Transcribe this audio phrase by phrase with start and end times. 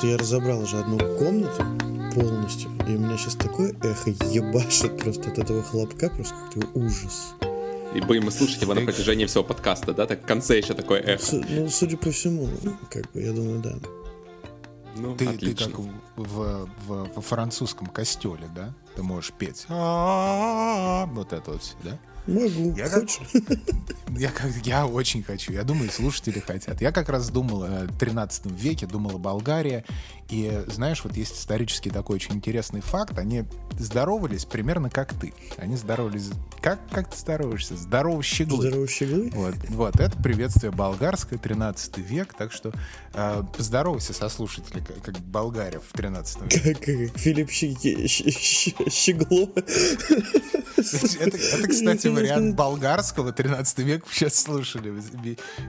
[0.00, 1.64] тут я разобрал уже одну комнату
[2.14, 7.34] полностью, и у меня сейчас такое эхо ебашит просто от этого хлопка, просто какой-то ужас.
[7.94, 10.06] И будем слушать его на протяжении всего подкаста, да?
[10.06, 11.24] Так в конце еще такое эхо.
[11.24, 12.48] Су- ну, судя по всему,
[12.90, 13.74] как бы, я думаю, да.
[14.96, 18.74] Ну, Ты, ты как в, в- в- во французском костеле, да?
[18.96, 19.66] Ты можешь петь.
[19.68, 21.98] Вот это вот все, да?
[22.26, 23.20] Могу, Я как- хочешь?
[24.18, 25.52] Я, как- я очень хочу.
[25.52, 26.80] Я думаю, слушатели хотят.
[26.80, 29.84] Я как раз думал о 13 веке, думал о Болгарии.
[30.28, 33.16] И знаешь, вот есть исторический такой очень интересный факт.
[33.18, 33.44] Они
[33.78, 35.32] здоровались примерно как ты.
[35.56, 36.30] Они здоровались...
[36.60, 37.76] Как, как ты здороваешься?
[37.76, 38.68] Здорово, щеглы.
[38.68, 39.30] Здорово, щеглы.
[39.34, 42.72] Вот, вот, это приветствие болгарское, 13 век, так что
[43.14, 46.74] э, поздоровайся со слушателями, как, как болгарев в 13 веке.
[46.74, 49.48] Как, как Филипп Щегло.
[50.76, 54.92] Это, это, кстати, вариант болгарского 13 века сейчас слушали.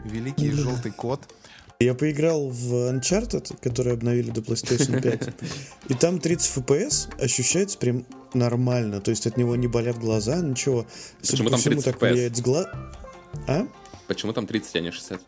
[0.03, 1.21] Великий желтый кот.
[1.79, 5.29] Я поиграл в Uncharted, который обновили до PlayStation 5,
[5.89, 8.03] и там 30 FPS ощущается прям
[8.33, 10.87] нормально, то есть от него не болят глаза, ничего.
[11.21, 12.35] Почему по там всему, 30 так FPS?
[12.35, 12.67] с.
[13.47, 13.67] А?
[14.07, 15.21] Почему там 30, а не 60?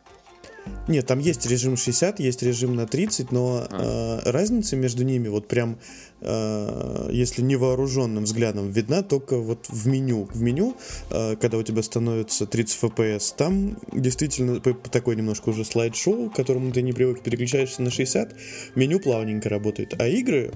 [0.87, 4.21] Нет, там есть режим 60, есть режим на 30, но А.
[4.25, 5.77] э, разница между ними вот прям,
[6.21, 10.27] э, если невооруженным взглядом, видна только вот в меню.
[10.33, 10.75] В меню,
[11.11, 16.71] э, когда у тебя становится 30 FPS, там действительно такой немножко уже слайд-шоу, к которому
[16.71, 18.35] ты не привык, переключаешься на 60,
[18.75, 19.93] меню плавненько работает.
[19.99, 20.51] А игры,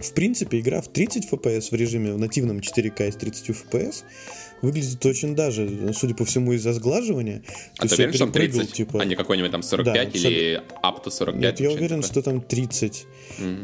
[0.00, 4.04] в принципе, игра в 30 FPS в режиме в нативном 4К с 30 FPS
[4.62, 7.42] выглядит очень даже, судя по всему, из-за сглаживания.
[7.78, 8.74] А ты уверен, что там перепрыгал, 30?
[8.76, 11.40] типа- А не какой-нибудь там 45 Да, или up to 45?
[11.40, 12.02] нет, я уверен, такое?
[12.02, 13.06] что там 30.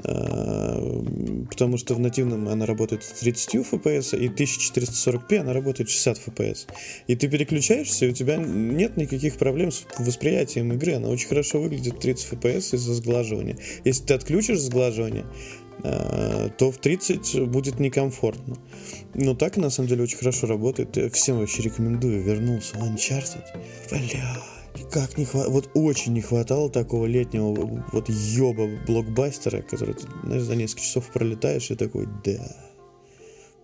[0.04, 1.04] А,
[1.50, 6.66] Потому что в нативном она работает с 30 FPS, и 1440p она работает 60 FPS.
[7.06, 10.94] И ты переключаешься, и у тебя нет никаких проблем с восприятием игры.
[10.94, 13.56] Она очень хорошо выглядит в 30 FPS из-за сглаживания.
[13.84, 15.24] Если ты отключишь сглаживание,
[15.82, 18.56] то в 30 будет некомфортно.
[19.14, 20.96] Но так, на самом деле, очень хорошо работает.
[20.96, 22.22] Я всем вообще рекомендую.
[22.22, 23.44] Вернулся Uncharted.
[23.90, 24.36] Бля,
[24.90, 27.52] как не хватало, вот очень не хватало такого летнего
[27.92, 32.56] вот ёба блокбастера, который ты, знаешь, за несколько часов пролетаешь и такой, да.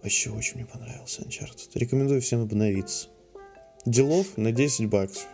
[0.02, 1.70] Вообще очень мне понравился Uncharted.
[1.74, 3.08] Рекомендую всем обновиться.
[3.86, 5.26] Делов на 10 баксов.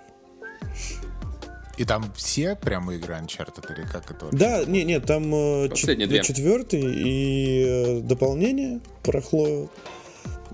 [1.80, 4.38] И там все прямо игры Uncharted или как это вообще?
[4.38, 6.22] Да, не, нет, там э, чет- Последние две.
[6.22, 9.70] четвертый и э, дополнение порохло.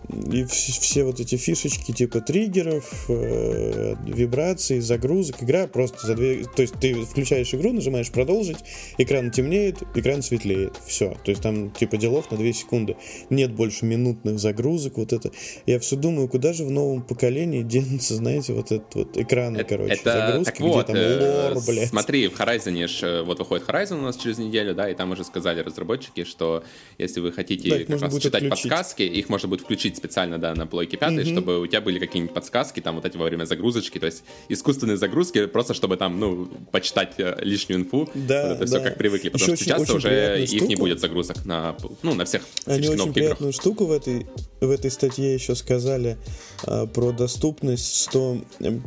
[0.08, 5.42] И вс- все вот эти фишечки типа триггеров, э, вибраций, загрузок.
[5.42, 6.44] Игра просто за две...
[6.44, 8.58] То есть ты включаешь игру, нажимаешь продолжить,
[8.98, 10.74] экран темнеет, экран светлеет.
[10.86, 11.16] Все.
[11.24, 12.96] То есть там типа делов на 2 секунды.
[13.30, 14.96] Нет больше минутных загрузок.
[14.98, 15.30] Вот это.
[15.66, 19.68] Я все думаю, куда же в новом поколении денутся, знаете, вот этот вот экраны, Это,
[19.76, 21.88] короче, это- загрузки, так вот, где э, там лор, блядь.
[21.88, 25.10] смотри, в Horizon, ж, э, вот выходит Horizon у нас через неделю, да, и там
[25.12, 26.64] уже сказали разработчики, что
[26.98, 28.50] если вы хотите Да, как раз читать отключить.
[28.70, 32.34] подсказки, их можно будет включить специально, да, на плойке 5, чтобы у тебя были какие-нибудь
[32.34, 36.48] подсказки, там вот эти во время загрузочки, то есть искусственные загрузки, просто чтобы там, ну,
[36.72, 38.84] почитать э, лишнюю инфу, Да, вот это все да.
[38.88, 40.76] как привыкли, потому Еще что очень- сейчас очень уже приятную их не штуку.
[40.80, 43.14] будет загрузок на, ну, на всех Они очень новых играх.
[43.14, 44.26] приятную штуку в этой,
[44.60, 46.16] в этой статье еще сказали
[46.64, 48.38] а, про доступность, что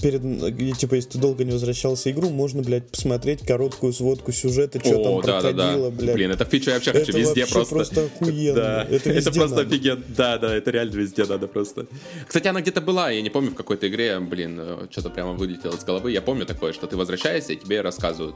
[0.01, 4.79] перед, типа, если ты долго не возвращался в игру, можно, блядь, посмотреть короткую сводку сюжета,
[4.79, 5.97] что там да, да, проходило, да.
[5.97, 6.15] блядь.
[6.15, 7.75] Блин, это фича я вообще хочу Это везде вообще просто.
[7.75, 8.55] просто охуенно.
[8.55, 10.03] Да, Это это, просто офигенно.
[10.15, 11.87] Да, да, это реально везде надо просто.
[12.27, 15.75] Кстати, она где-то была, я не помню, в какой-то игре, блин, э, что-то прямо вылетело
[15.75, 16.11] из головы.
[16.11, 18.35] Я помню такое, что ты возвращаешься, и тебе рассказывают,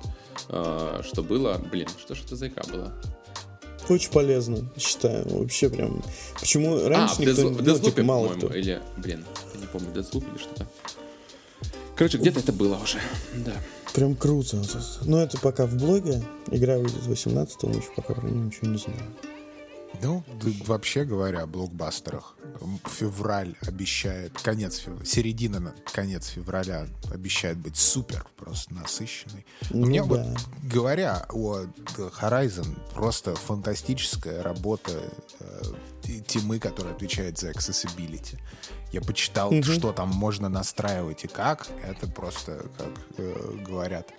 [0.50, 1.62] э, что было.
[1.72, 2.94] Блин, что же это за игра была?
[3.90, 5.28] Очень полезно, считаю.
[5.28, 6.02] Вообще прям.
[6.40, 8.58] Почему раньше а, в никто, Deathloop, ну, Deathloop, типа, мало по-моему, кто.
[8.58, 10.68] или, блин, я не помню, Deathloop или что-то.
[11.96, 13.00] Короче, где-то это было уже,
[13.46, 13.54] да.
[13.94, 14.62] Прям круто.
[15.06, 16.24] Но это пока в блоге.
[16.50, 19.16] Игра выйдет 18 мы еще пока про нее ничего не знаем.
[20.02, 20.24] Ну,
[20.66, 22.36] вообще говоря о блокбастерах,
[22.86, 29.46] февраль обещает, конец февраля, середина, на- конец февраля обещает быть супер, просто насыщенный.
[29.70, 30.36] Ну вот, да.
[30.64, 34.92] говоря о The Horizon, просто фантастическая работа
[35.40, 35.62] э,
[36.28, 38.38] Тимы, которая отвечает за accessibility.
[38.92, 41.68] Я почитал, что там можно настраивать и как.
[41.84, 44.10] Это просто, как э, говорят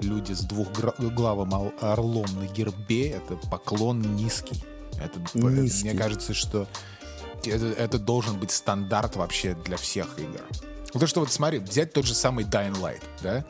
[0.00, 4.62] люди с двухглавым орлом на гербе, это поклон низкий.
[4.98, 5.90] Это, Низкий.
[5.90, 6.68] мне кажется, что
[7.44, 10.42] это, это должен быть стандарт вообще для всех игр.
[10.86, 13.44] Потому что вот смотри, взять тот же самый Dying Light, да?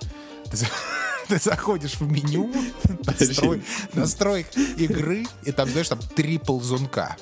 [0.50, 0.56] Ты,
[1.28, 2.52] ты заходишь в меню,
[3.06, 3.62] настрой,
[3.94, 4.46] настрой
[4.76, 7.16] игры, и там, знаешь, там три ползунка.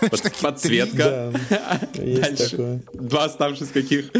[0.00, 1.32] Под- подсветка.
[1.50, 2.50] Да, есть Дальше.
[2.50, 2.82] такое.
[2.94, 4.10] Два оставшись каких.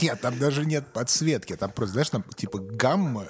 [0.00, 1.56] Нет, там даже нет подсветки.
[1.56, 3.26] Там просто, знаешь, там типа гамма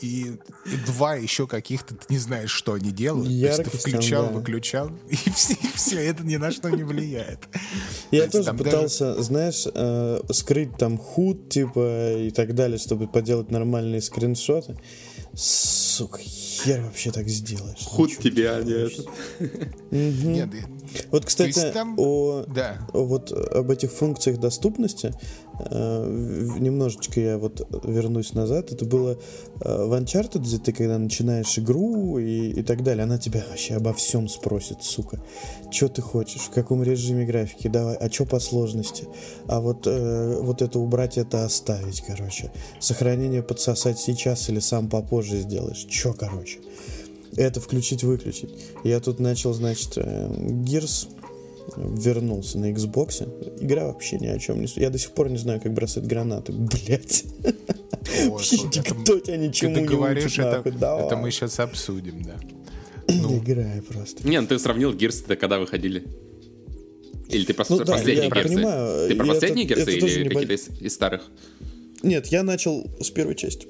[0.00, 0.32] и,
[0.66, 3.28] и два еще каких-то, ты не знаешь, что они делают.
[3.28, 4.38] Яркость То есть ты включал, там, да.
[4.38, 7.40] выключал, и все, и все, это ни на что не влияет.
[8.10, 9.22] Я То тоже пытался, даже...
[9.22, 14.76] знаешь, э, скрыть там худ, типа, и так далее, чтобы поделать нормальные скриншоты.
[15.34, 17.84] Сука, хер вообще так сделаешь.
[17.84, 19.06] Худ тебе, а не этот.
[19.90, 20.50] Нет,
[21.10, 21.94] вот, кстати, там...
[21.98, 22.86] о, да.
[22.92, 25.14] вот об этих функциях доступности
[25.70, 28.72] немножечко я вот вернусь назад.
[28.72, 29.18] Это было
[29.60, 33.74] э, в Uncharted, где ты когда начинаешь игру и, и так далее, она тебя вообще
[33.74, 35.22] обо всем спросит, сука.
[35.70, 39.06] Что ты хочешь, в каком режиме графики, давай, а что по сложности?
[39.46, 42.52] А вот, э, вот это убрать, это оставить, короче.
[42.80, 45.86] Сохранение подсосать сейчас или сам попозже сделаешь.
[45.88, 46.58] Че, короче?
[47.36, 48.50] это включить-выключить.
[48.84, 51.08] Я тут начал, значит, Gears
[51.76, 53.22] вернулся на Xbox.
[53.60, 54.68] Игра вообще ни о чем не...
[54.76, 56.52] Я до сих пор не знаю, как бросать гранаты.
[56.52, 57.24] Блять.
[58.26, 62.34] Вообще никто тебя ничему не говоришь, это, это мы сейчас обсудим, да.
[63.08, 63.38] Ну.
[63.38, 64.26] Играй просто.
[64.26, 64.92] Не, ну ты сравнил
[65.26, 66.04] ты когда выходили?
[67.28, 68.54] Или ты просто ну, да, последние Герсы?
[68.54, 69.08] Понимаю.
[69.08, 71.22] Ты про последние это, Герсы или какие-то из, из старых?
[72.02, 73.68] Нет, я начал с первой части.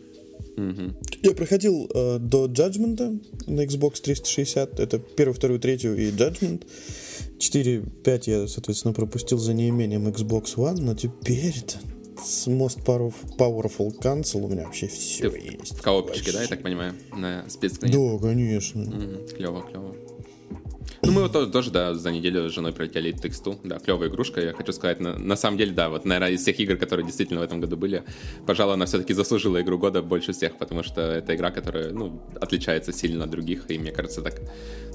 [0.56, 0.94] Угу.
[1.22, 4.80] Я проходил э, до Judgment на Xbox 360.
[4.80, 6.64] Это первую, вторую, третью и Judgment.
[7.38, 11.78] 4-5 я, соответственно, пропустил за неимением Xbox One, но теперь-то
[12.24, 15.78] с Most Powerful Console у меня вообще все Ты есть.
[15.78, 17.92] В коопчике, да, я так понимаю, на спецкниге?
[17.92, 18.82] Да, конечно.
[18.82, 19.36] Угу.
[19.36, 19.96] Клево, клево.
[21.04, 23.58] Ну, мы вот тоже, да, за неделю с женой пролетели тексту.
[23.64, 24.40] Да, клевая игрушка.
[24.40, 27.40] Я хочу сказать, на, на самом деле, да, вот, наверное, из всех игр, которые действительно
[27.40, 28.04] в этом году были,
[28.46, 32.93] пожалуй, она все-таки заслужила игру года больше всех, потому что это игра, которая, ну, отличается
[32.93, 34.40] сильно от других, и мне кажется, так,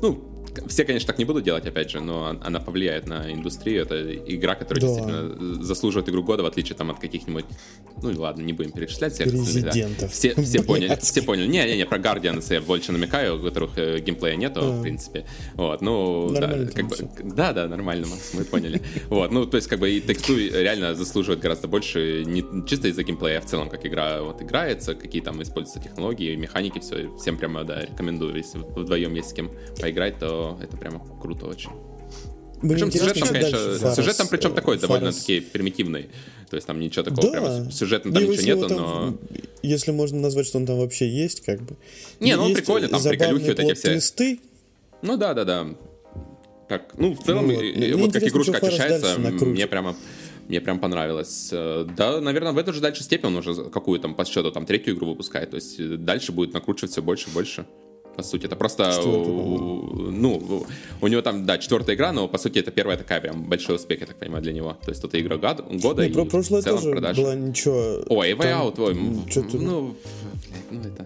[0.01, 0.37] ну,
[0.67, 3.83] все, конечно, так не будут делать, опять же, но она повлияет на индустрию.
[3.83, 4.87] Это игра, которая да.
[4.87, 7.45] действительно заслуживает игру года, в отличие там от каких-нибудь...
[8.01, 9.27] Ну ладно, не будем перечислять всех.
[9.27, 10.11] Резидентов.
[10.11, 11.47] Все, все поняли, все поняли.
[11.47, 14.71] Не-не-не, про Guardians я больше намекаю, у которых э, геймплея нету, а.
[14.71, 15.25] в принципе.
[15.53, 15.96] Вот, ну,
[16.33, 18.81] да, как бы, да, да, нормально, Макс, мы поняли.
[19.09, 23.03] Вот, ну, то есть, как бы, и тексту реально заслуживает гораздо больше, не чисто из-за
[23.03, 27.37] геймплея, а в целом, как игра вот играется, какие там используются технологии, механики, все, всем
[27.37, 28.35] прямо, да, рекомендую.
[28.35, 31.71] Если вдвоем есть с кем поиграть, то это прямо круто очень.
[32.61, 34.89] Мне причем сюжет там, конечно, Фарас, сюжет там причем такой Фарас.
[34.89, 36.09] довольно-таки примитивный.
[36.49, 37.31] То есть там ничего такого да.
[37.31, 39.17] прямо сюжетно там ничего нету, там, но...
[39.61, 41.75] Если можно назвать, что он там вообще есть, как бы.
[42.19, 43.93] Не, ну он прикольный, там приколюхи вот эти все.
[43.93, 44.39] Листы.
[45.03, 45.67] Ну да, да, да.
[46.67, 49.95] Так, ну в целом, ну, вот, и, вот как игрушка очищается, мне прямо
[50.47, 51.49] мне прям понравилось.
[51.51, 54.65] Э, да, наверное, в эту же дальше степень он уже какую там по счету там
[54.65, 55.51] третью игру выпускает.
[55.51, 57.65] То есть э, дальше будет накручивать все больше и больше
[58.15, 58.45] по сути.
[58.45, 60.65] Это просто, ну,
[61.01, 64.01] у него там, да, четвертая игра, но, по сути, это первая такая прям большой успех,
[64.01, 64.75] я так понимаю, для него.
[64.83, 67.17] То есть это игра года, года и прошлое в целом тоже продаж.
[67.17, 68.03] была ничего...
[68.07, 69.23] Ой, Way Out, твой, ну,
[69.53, 69.95] ну,
[70.71, 71.05] это...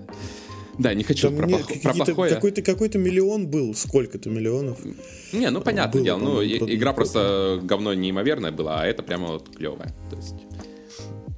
[0.81, 2.33] Да, не хочу Там про, нет, про плохое.
[2.33, 4.79] Какой-то, какой-то миллион был, сколько-то миллионов.
[5.31, 9.55] Не, ну понятное было, дело, ну игра просто говно неимоверное была, а это прямо вот
[9.55, 9.93] клевая.
[10.09, 10.35] То есть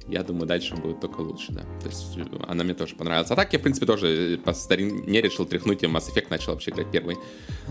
[0.08, 1.62] я думаю, дальше будет только лучше, да.
[1.80, 3.30] То есть э, она мне тоже понравилась.
[3.30, 6.70] А так я, в принципе, тоже по старине решил тряхнуть, и Mass Effect начал вообще
[6.70, 7.16] играть первый.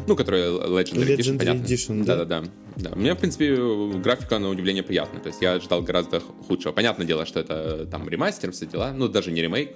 [0.08, 1.62] Ну, который Legendary, Legendary Edition, понятно.
[1.62, 2.18] Edition, да?
[2.18, 2.50] Да-да-да.
[2.76, 2.96] Да.
[2.96, 3.56] Мне, в принципе,
[4.00, 5.22] графика, на удивление, приятная.
[5.22, 6.72] То есть я ждал гораздо худшего.
[6.72, 8.92] Понятное дело, что это там ремастер, все дела.
[8.92, 9.76] Ну, даже не ремейк,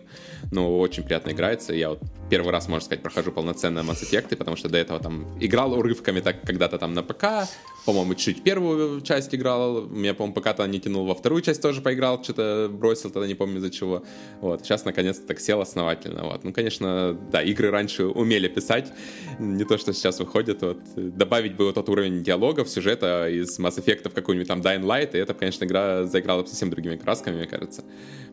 [0.52, 1.74] но очень приятно играется.
[1.74, 5.28] Я вот первый раз, можно сказать, прохожу полноценно Mass Effect, потому что до этого там
[5.40, 7.48] играл урывками так когда-то там на ПК,
[7.86, 12.22] по-моему, чуть первую часть играл, меня, по-моему, пока-то не тянул во вторую часть тоже поиграл,
[12.24, 14.04] что-то бросил, тогда не помню из-за чего.
[14.42, 16.24] Вот, сейчас наконец-то так сел основательно.
[16.24, 16.44] Вот.
[16.44, 18.92] Ну, конечно, да, игры раньше умели писать,
[19.40, 20.62] не то, что сейчас выходит.
[20.62, 20.80] Вот.
[20.96, 25.12] Добавить бы вот тот уровень диалогов, сюжета из Mass Effect в какую-нибудь там Dying Light,
[25.14, 27.84] и это, конечно, игра заиграла совсем другими красками, мне кажется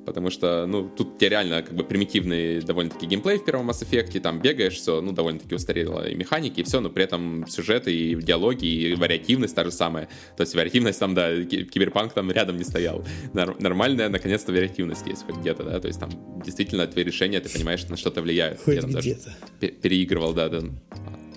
[0.04, 4.18] потому что, ну, тут тебе реально как бы примитивный довольно-таки геймплей в первом Mass Effect,
[4.20, 8.14] там бегаешь, все, ну, довольно-таки устарело и механики, и все, но при этом сюжет и
[8.14, 10.08] диалоги, и вариативность та же самая.
[10.36, 13.04] То есть вариативность там, да, киберпанк там рядом не стоял.
[13.32, 16.10] Нормальная, наконец-то, вариативность есть хоть где-то, да, то есть там
[16.44, 18.60] действительно твои решения, ты понимаешь, на что-то влияют.
[18.60, 19.32] Хоть где-то.
[19.58, 20.60] переигрывал, да, да,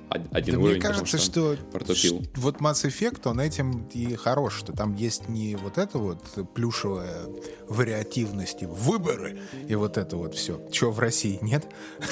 [0.09, 0.75] один да уровень.
[0.75, 1.55] Мне кажется, что,
[1.93, 6.23] что вот Mass Effect, он этим и хорош, что там есть не вот это вот
[6.53, 7.27] плюшевая
[7.67, 10.61] вариативность, и выборы, и вот это вот все.
[10.71, 11.65] Чего в России нет?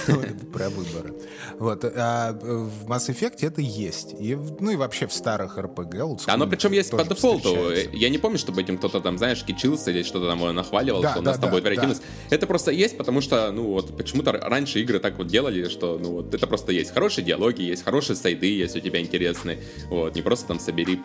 [0.53, 1.13] Про выборы.
[1.57, 1.85] Вот.
[1.85, 4.13] А в Mass Effect это есть.
[4.19, 6.23] И, ну и вообще в старых RPG.
[6.27, 7.71] Оно причем есть по дефолту.
[7.93, 11.21] Я не помню, чтобы этим кто-то там, знаешь, кичился или что-то там нахваливал, что у
[11.21, 12.01] нас там будет вариативность.
[12.29, 16.11] Это просто есть, потому что, ну вот, почему-то раньше игры так вот делали, что, ну
[16.11, 16.91] вот, это просто есть.
[16.91, 20.99] Хорошие диалоги, есть хорошие сайды есть у тебя интересные, вот, не просто там собери,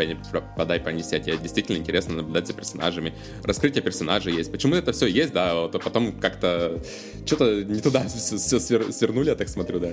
[0.56, 3.12] подай, понеси, а тебе действительно интересно наблюдать за персонажами,
[3.44, 6.82] раскрытие персонажей есть, почему это все есть, да, вот, а потом как-то
[7.26, 9.90] что-то не туда все свернули, я так смотрю, да,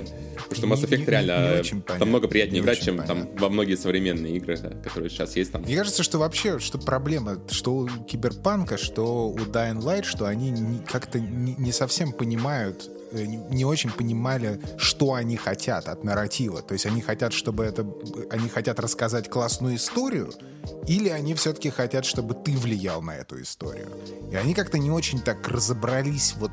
[0.50, 3.26] потому что Mass Effect не, реально не там много приятнее играть, чем понятно.
[3.26, 5.64] там во многие современные игры, которые сейчас есть там.
[5.64, 10.80] Мне кажется, что вообще, что проблема, что у Киберпанка, что у Dying Light, что они
[10.88, 16.62] как-то не, не совсем понимают не очень понимали, что они хотят от нарратива.
[16.62, 17.86] То есть они хотят, чтобы это...
[18.30, 20.34] Они хотят рассказать классную историю,
[20.88, 23.90] или они все-таки хотят, чтобы ты влиял на эту историю.
[24.32, 26.52] И они как-то не очень так разобрались, вот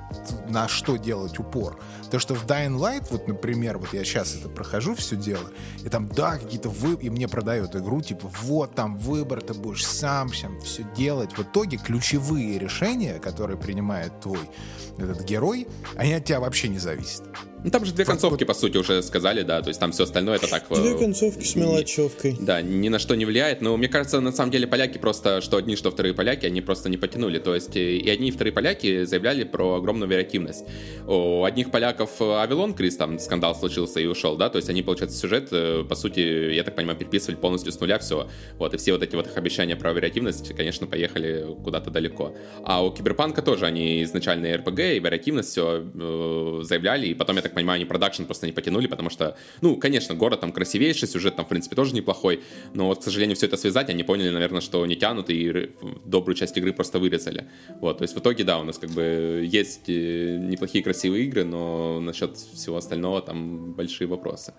[0.49, 1.81] на что делать упор.
[2.11, 5.51] То, что в Dying Light, вот, например, вот я сейчас это прохожу все дело,
[5.85, 6.95] и там, да, какие-то вы...
[6.95, 11.37] И мне продают игру, типа, вот там выбор, ты будешь сам всем все делать.
[11.37, 14.49] В итоге ключевые решения, которые принимает твой
[14.97, 17.25] этот герой, они от тебя вообще не зависят.
[17.65, 20.37] Ну, там же две концовки, по сути, уже сказали, да, то есть там все остальное
[20.37, 20.65] это так...
[20.69, 22.37] Две э, концовки с мелочевкой.
[22.39, 25.57] Да, ни на что не влияет, но мне кажется, на самом деле поляки просто, что
[25.57, 28.53] одни, что вторые поляки, они просто не потянули, то есть э, и одни, и вторые
[28.53, 30.67] поляки заявляли про огромную вариативность.
[31.07, 35.17] У одних поляков Авилон Крис, там скандал случился и ушел, да, то есть они, получается,
[35.17, 38.29] сюжет, э, по сути, я так понимаю, переписывали полностью с нуля все,
[38.59, 42.35] вот, и все вот эти вот их обещания про вариативность, конечно, поехали куда-то далеко.
[42.63, 47.43] А у Киберпанка тоже они изначально РПГ, и вариативность все э, заявляли, и потом, я
[47.43, 51.37] так понимаю, они продакшн просто не потянули, потому что, ну, конечно, город там красивейший, сюжет
[51.37, 52.43] там, в принципе, тоже неплохой,
[52.75, 55.71] но вот, к сожалению, все это связать, они поняли, наверное, что не тянут, и
[56.05, 57.47] добрую часть игры просто вырезали.
[57.81, 61.45] Вот, то есть в итоге, да, у нас как бы есть э, неплохие красивые игры,
[61.45, 64.55] но насчет всего остального там большие вопросы.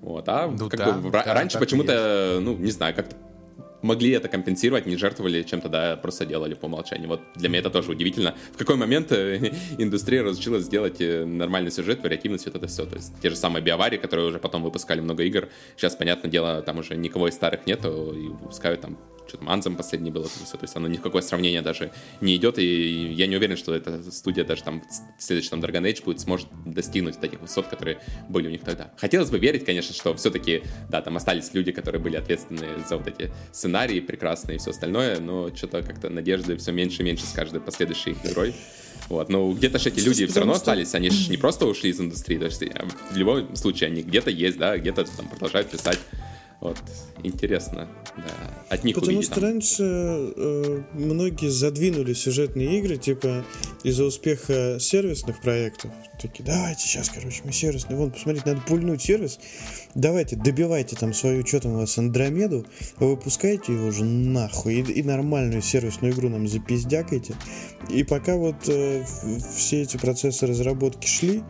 [0.00, 3.16] Вот, а ну, как да, бы да, раньше почему-то, ну, не знаю, как-то
[3.82, 7.08] могли это компенсировать, не жертвовали чем-то, да, просто делали по умолчанию.
[7.08, 8.34] Вот для меня это тоже удивительно.
[8.52, 12.86] В какой момент э, индустрия разучилась сделать э, нормальный сюжет, вариативность, вот это все.
[12.86, 15.48] То есть те же самые биовари, которые уже потом выпускали много игр.
[15.76, 19.76] Сейчас, понятное дело, там уже никого из старых нету, и выпускают там что там Анзем
[19.76, 23.36] последний было, то есть оно ни в какое сравнение даже не идет, и я не
[23.36, 24.82] уверен, что эта студия даже там
[25.18, 28.92] в следующем Dragon Age будет сможет достигнуть таких высот, которые были у них тогда.
[28.96, 33.06] Хотелось бы верить, конечно, что все-таки, да, там остались люди, которые были ответственны за вот
[33.06, 37.32] эти сценарии прекрасные и все остальное, но что-то как-то надежды все меньше и меньше с
[37.32, 38.54] каждой последующей игрой.
[39.08, 40.62] Вот, но где-то же эти люди все равно что...
[40.62, 44.02] остались, они же не просто ушли из индустрии, то есть а в любом случае они
[44.02, 45.98] где-то есть, да, где-то там продолжают писать
[46.60, 46.76] вот,
[47.22, 48.32] интересно, да,
[48.68, 49.50] от них Потому увидеть, что там.
[49.50, 53.44] раньше э, многие задвинули сюжетные игры, типа,
[53.84, 55.92] из-за успеха сервисных проектов.
[56.20, 57.96] Такие, давайте сейчас, короче, мы сервисные.
[57.96, 59.38] Вон, посмотрите, надо пульнуть сервис.
[59.94, 64.80] Давайте, добивайте там свою, что там у вас, Андромеду, выпускайте ее уже нахуй.
[64.80, 67.36] И, и нормальную сервисную игру нам запиздякайте.
[67.88, 69.04] И пока вот э,
[69.56, 71.44] все эти процессы разработки шли,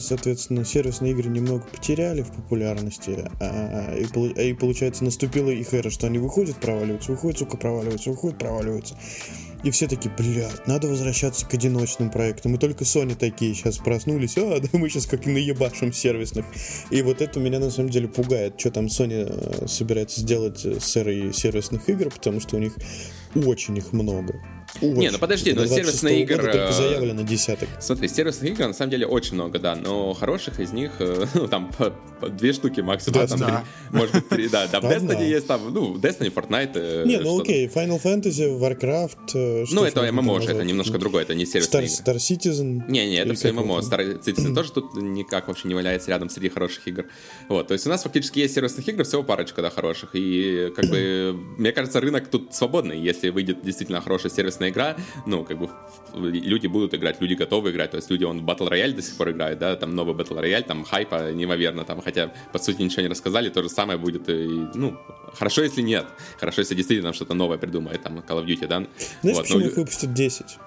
[0.00, 6.06] соответственно, сервисные игры немного потеряли в популярности, а, и, и получается наступила их эра, что
[6.06, 8.96] они выходят, проваливаются, выходят, сука, проваливаются, выходят, проваливаются.
[9.64, 12.54] И все таки блядь, надо возвращаться к одиночным проектам.
[12.54, 16.46] И только Sony такие сейчас проснулись, а, да мы сейчас как и наебашим сервисных.
[16.90, 20.96] И вот это меня на самом деле пугает, что там Sony э, собирается сделать с
[20.96, 22.74] эрой сервисных игр, потому что у них
[23.34, 24.40] очень их много.
[24.76, 24.94] Очень.
[24.94, 26.36] Не, ну подожди, но сервисные игры...
[26.36, 27.68] Только э, заявлено десяток.
[27.80, 31.48] Смотри, сервисных игр на самом деле очень много, да, но хороших из них, э, ну,
[31.48, 33.54] там, по, по две штуки максимум, да, там, три,
[33.90, 36.72] может быть, три, да, да, в Destiny есть там, ну, Destiny, Fortnite.
[36.74, 39.66] Э, не, ну окей, Final Fantasy, Warcraft...
[39.72, 42.82] Ну, это MMO же, это немножко другое, это не сервисные Star, Star Citizen.
[42.88, 46.50] Не, не, это все MMO, Star Citizen тоже тут никак вообще не валяется рядом среди
[46.50, 47.06] хороших игр.
[47.48, 50.86] Вот, то есть у нас фактически есть сервисных игр всего парочка, да, хороших, и, как
[50.86, 54.96] бы, мне кажется, рынок тут свободный, если выйдет действительно хорошая сервисная игра,
[55.26, 55.70] ну, как бы
[56.14, 59.30] люди будут играть, люди готовы играть, то есть люди, он Battle Royale до сих пор
[59.30, 63.08] играет, да, там новый Battle Royale, там хайпа неимоверно, там, хотя, по сути, ничего не
[63.08, 64.96] рассказали, то же самое будет, и, ну,
[65.34, 66.06] хорошо, если нет,
[66.38, 68.86] хорошо, если действительно что-то новое придумает, там, Call of Duty, да.
[69.22, 69.66] Знаешь, вот, почему но...
[69.66, 70.58] их выпустят 10?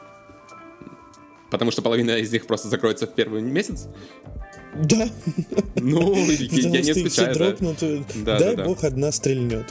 [1.49, 3.87] Потому что половина из них просто закроется в первый месяц?
[4.73, 5.09] Да.
[5.75, 7.77] Ну, я не скучаю, дропнут,
[8.23, 8.39] да.
[8.39, 9.65] дай бог одна стрельнет.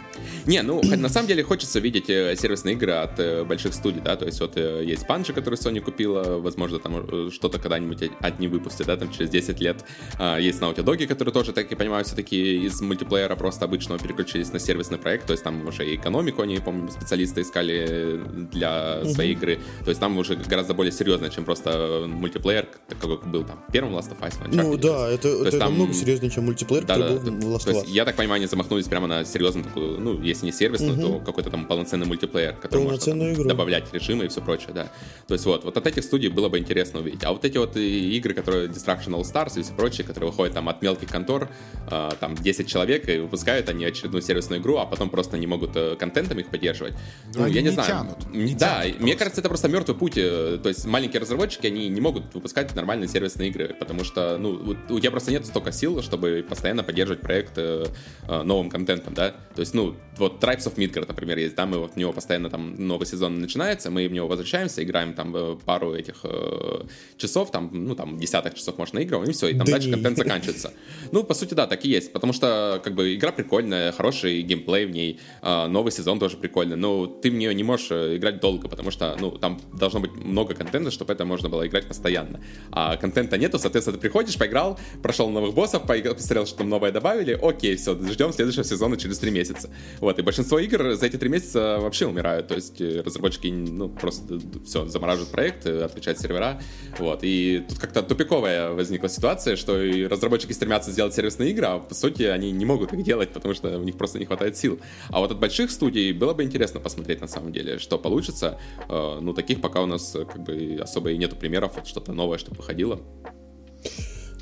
[0.47, 4.16] Не, ну, на самом деле хочется видеть э, сервисные игры от э, больших студий, да,
[4.16, 8.87] то есть вот э, есть Панчи, который Sony купила, возможно, там что-то когда-нибудь одни выпустят,
[8.87, 9.85] да, там через 10 лет.
[10.19, 14.52] А, есть Naughty Dog, которые тоже, так я понимаю, все-таки из мультиплеера просто обычного переключились
[14.52, 18.21] на сервисный проект, то есть там уже и экономику они, помню, специалисты искали
[18.52, 23.45] для своей игры, то есть там уже гораздо более серьезно, чем просто мультиплеер, какой был
[23.45, 24.35] там в первом Last of Us.
[24.52, 25.70] Ну да, Да, это, это там...
[25.70, 28.38] намного серьезнее, чем мультиплеер, да, который да, был в Last то есть, Я так понимаю,
[28.38, 31.18] они замахнулись прямо на серьезную такую, ну, если не сервисную, угу.
[31.18, 34.92] то какой-то там полноценный мультиплеер, который может там, добавлять режимы и все прочее, да.
[35.26, 37.25] То есть вот, вот от этих студий было бы интересно увидеть.
[37.25, 40.68] А вот эти вот игры, которые Destruction All Stars и все прочее, которые выходят там
[40.68, 41.49] от мелких контор,
[41.90, 45.76] э, там 10 человек, и выпускают они очередную сервисную игру, а потом просто не могут
[45.76, 46.94] э, контентом их поддерживать.
[47.35, 47.88] Ну, я не, не знаю.
[47.88, 50.16] Тянут, не да, тянут мне кажется, это просто мертвый путь.
[50.16, 54.76] Э, то есть маленькие разработчики, они не могут выпускать нормальные сервисные игры, потому что, ну,
[54.88, 57.87] у тебя просто нет столько сил, чтобы постоянно поддерживать проект э,
[58.28, 59.34] э, новым контентом, да.
[59.54, 62.50] То есть, ну, вот Tribes of Midgard, например, есть, да, мы вот в него постоянно
[62.50, 66.84] там новый сезон начинается, мы в него возвращаемся, играем там пару этих э,
[67.16, 70.16] часов, там, ну, там, десяток часов можно наигрываем, и все, и там да дальше контент
[70.16, 70.72] заканчивается.
[71.12, 74.87] Ну, по сути, да, так и есть, потому что, как бы, игра прикольная, хороший геймплей
[74.87, 78.40] в ней, э, новый сезон тоже прикольный, но ты в нее не можешь э, играть
[78.40, 82.40] долго, потому что, ну, там должно быть много контента, чтобы это можно было играть постоянно.
[82.72, 84.70] А контента нету, соответственно, ты приходишь, поиграл,
[85.03, 89.19] прошел новых боссов, поиграл, посмотрел, что там новое добавили, окей, все, ждем следующего сезона через
[89.19, 89.71] три месяца.
[90.00, 93.89] Вот, и большинство игр за эти три месяца вообще умирают, то есть э, разработчики, ну,
[93.89, 96.61] просто все, замораживают проект, э, отключают сервера,
[96.99, 101.79] вот, и тут как-то тупиковая возникла ситуация, что и разработчики стремятся сделать сервисные игры, а
[101.79, 104.81] по сути они не могут их делать, потому что у них просто не хватает сил.
[105.09, 108.59] А вот от больших студий было бы интересно посмотреть на самом деле, что получится.
[108.89, 112.39] Э, ну, таких пока у нас как бы особо и нету примеров, вот что-то новое,
[112.39, 113.00] что выходило.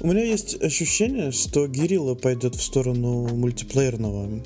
[0.00, 4.40] У меня есть ощущение, что Гирилла пойдет в сторону мультиплеерного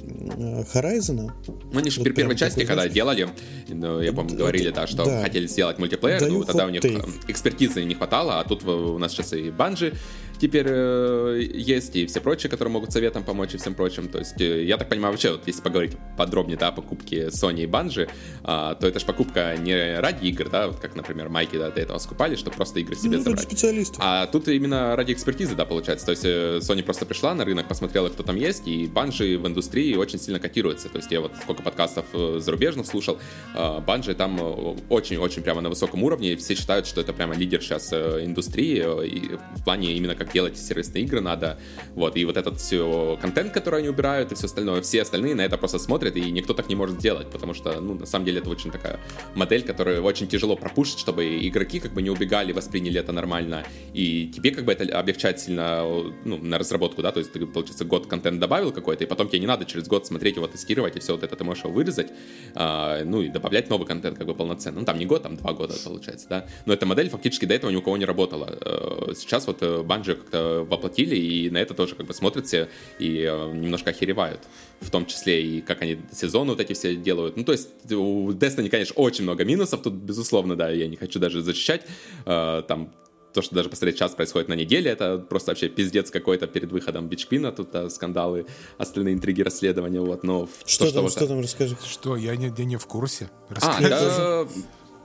[0.72, 1.30] Horizon.
[1.72, 3.28] Ну, они же вот первой части, такой, когда делали,
[3.68, 5.22] ну, я помню, говорили, да, что да.
[5.22, 7.06] хотели сделать мультиплеер, Даю ну, тогда у них take.
[7.28, 9.94] экспертизы не хватало, а тут у нас сейчас и Банжи
[10.42, 14.08] теперь э, есть и все прочие, которые могут советом помочь и всем прочим.
[14.08, 17.62] То есть, э, я так понимаю, вообще, вот если поговорить подробнее да, о покупке Sony
[17.62, 18.08] и Bungie, э,
[18.42, 21.98] то это же покупка не ради игр, да, вот как, например, Майки да, до этого
[21.98, 23.44] скупали, чтобы просто игры себе ну, забрать.
[23.44, 23.96] специалисты.
[24.00, 26.06] А тут именно ради экспертизы, да, получается.
[26.06, 29.46] То есть, э, Sony просто пришла на рынок, посмотрела, кто там есть, и Bungie в
[29.46, 30.88] индустрии очень сильно котируется.
[30.88, 33.20] То есть, я вот сколько подкастов э, зарубежных слушал,
[33.54, 34.40] э, Bungie там
[34.88, 39.36] очень-очень прямо на высоком уровне, и все считают, что это прямо лидер сейчас индустрии, и
[39.56, 41.58] в плане именно как делать сервисные игры надо.
[41.94, 45.42] Вот, и вот этот все контент, который они убирают, и все остальное, все остальные на
[45.42, 48.40] это просто смотрят, и никто так не может сделать, потому что, ну, на самом деле,
[48.40, 49.00] это очень такая
[49.34, 54.30] модель, которую очень тяжело пропушить, чтобы игроки как бы не убегали, восприняли это нормально, и
[54.34, 55.84] тебе как бы это облегчает сильно,
[56.24, 59.40] ну, на разработку, да, то есть ты, получается, год контент добавил какой-то, и потом тебе
[59.40, 62.08] не надо через год смотреть его, тестировать, и все вот это ты можешь его вырезать,
[62.54, 64.80] а, ну, и добавлять новый контент как бы полноценно.
[64.80, 66.46] Ну, там не год, там два года получается, да.
[66.66, 68.48] Но эта модель фактически до этого ни у кого не работала.
[68.60, 73.22] Э, сейчас вот Банжи как-то воплотили, и на это тоже как бы смотрят все и
[73.28, 74.40] э, немножко охеревают.
[74.80, 77.36] В том числе и как они сезоны вот эти все делают.
[77.36, 81.18] Ну, то есть у Destiny, конечно, очень много минусов, тут, безусловно, да, я не хочу
[81.18, 81.82] даже защищать.
[82.26, 82.92] Э, там
[83.32, 87.08] то, что даже посмотреть час происходит на неделе, это просто вообще пиздец какой-то перед выходом
[87.08, 88.46] Бичквина, тут да, скандалы,
[88.78, 90.48] остальные интриги расследования, вот, но...
[90.64, 91.76] Что, то, там, что, что там расскажи?
[91.84, 93.30] Что, я не, я не в курсе.
[93.48, 93.86] Расскажи.
[93.86, 94.48] А, да,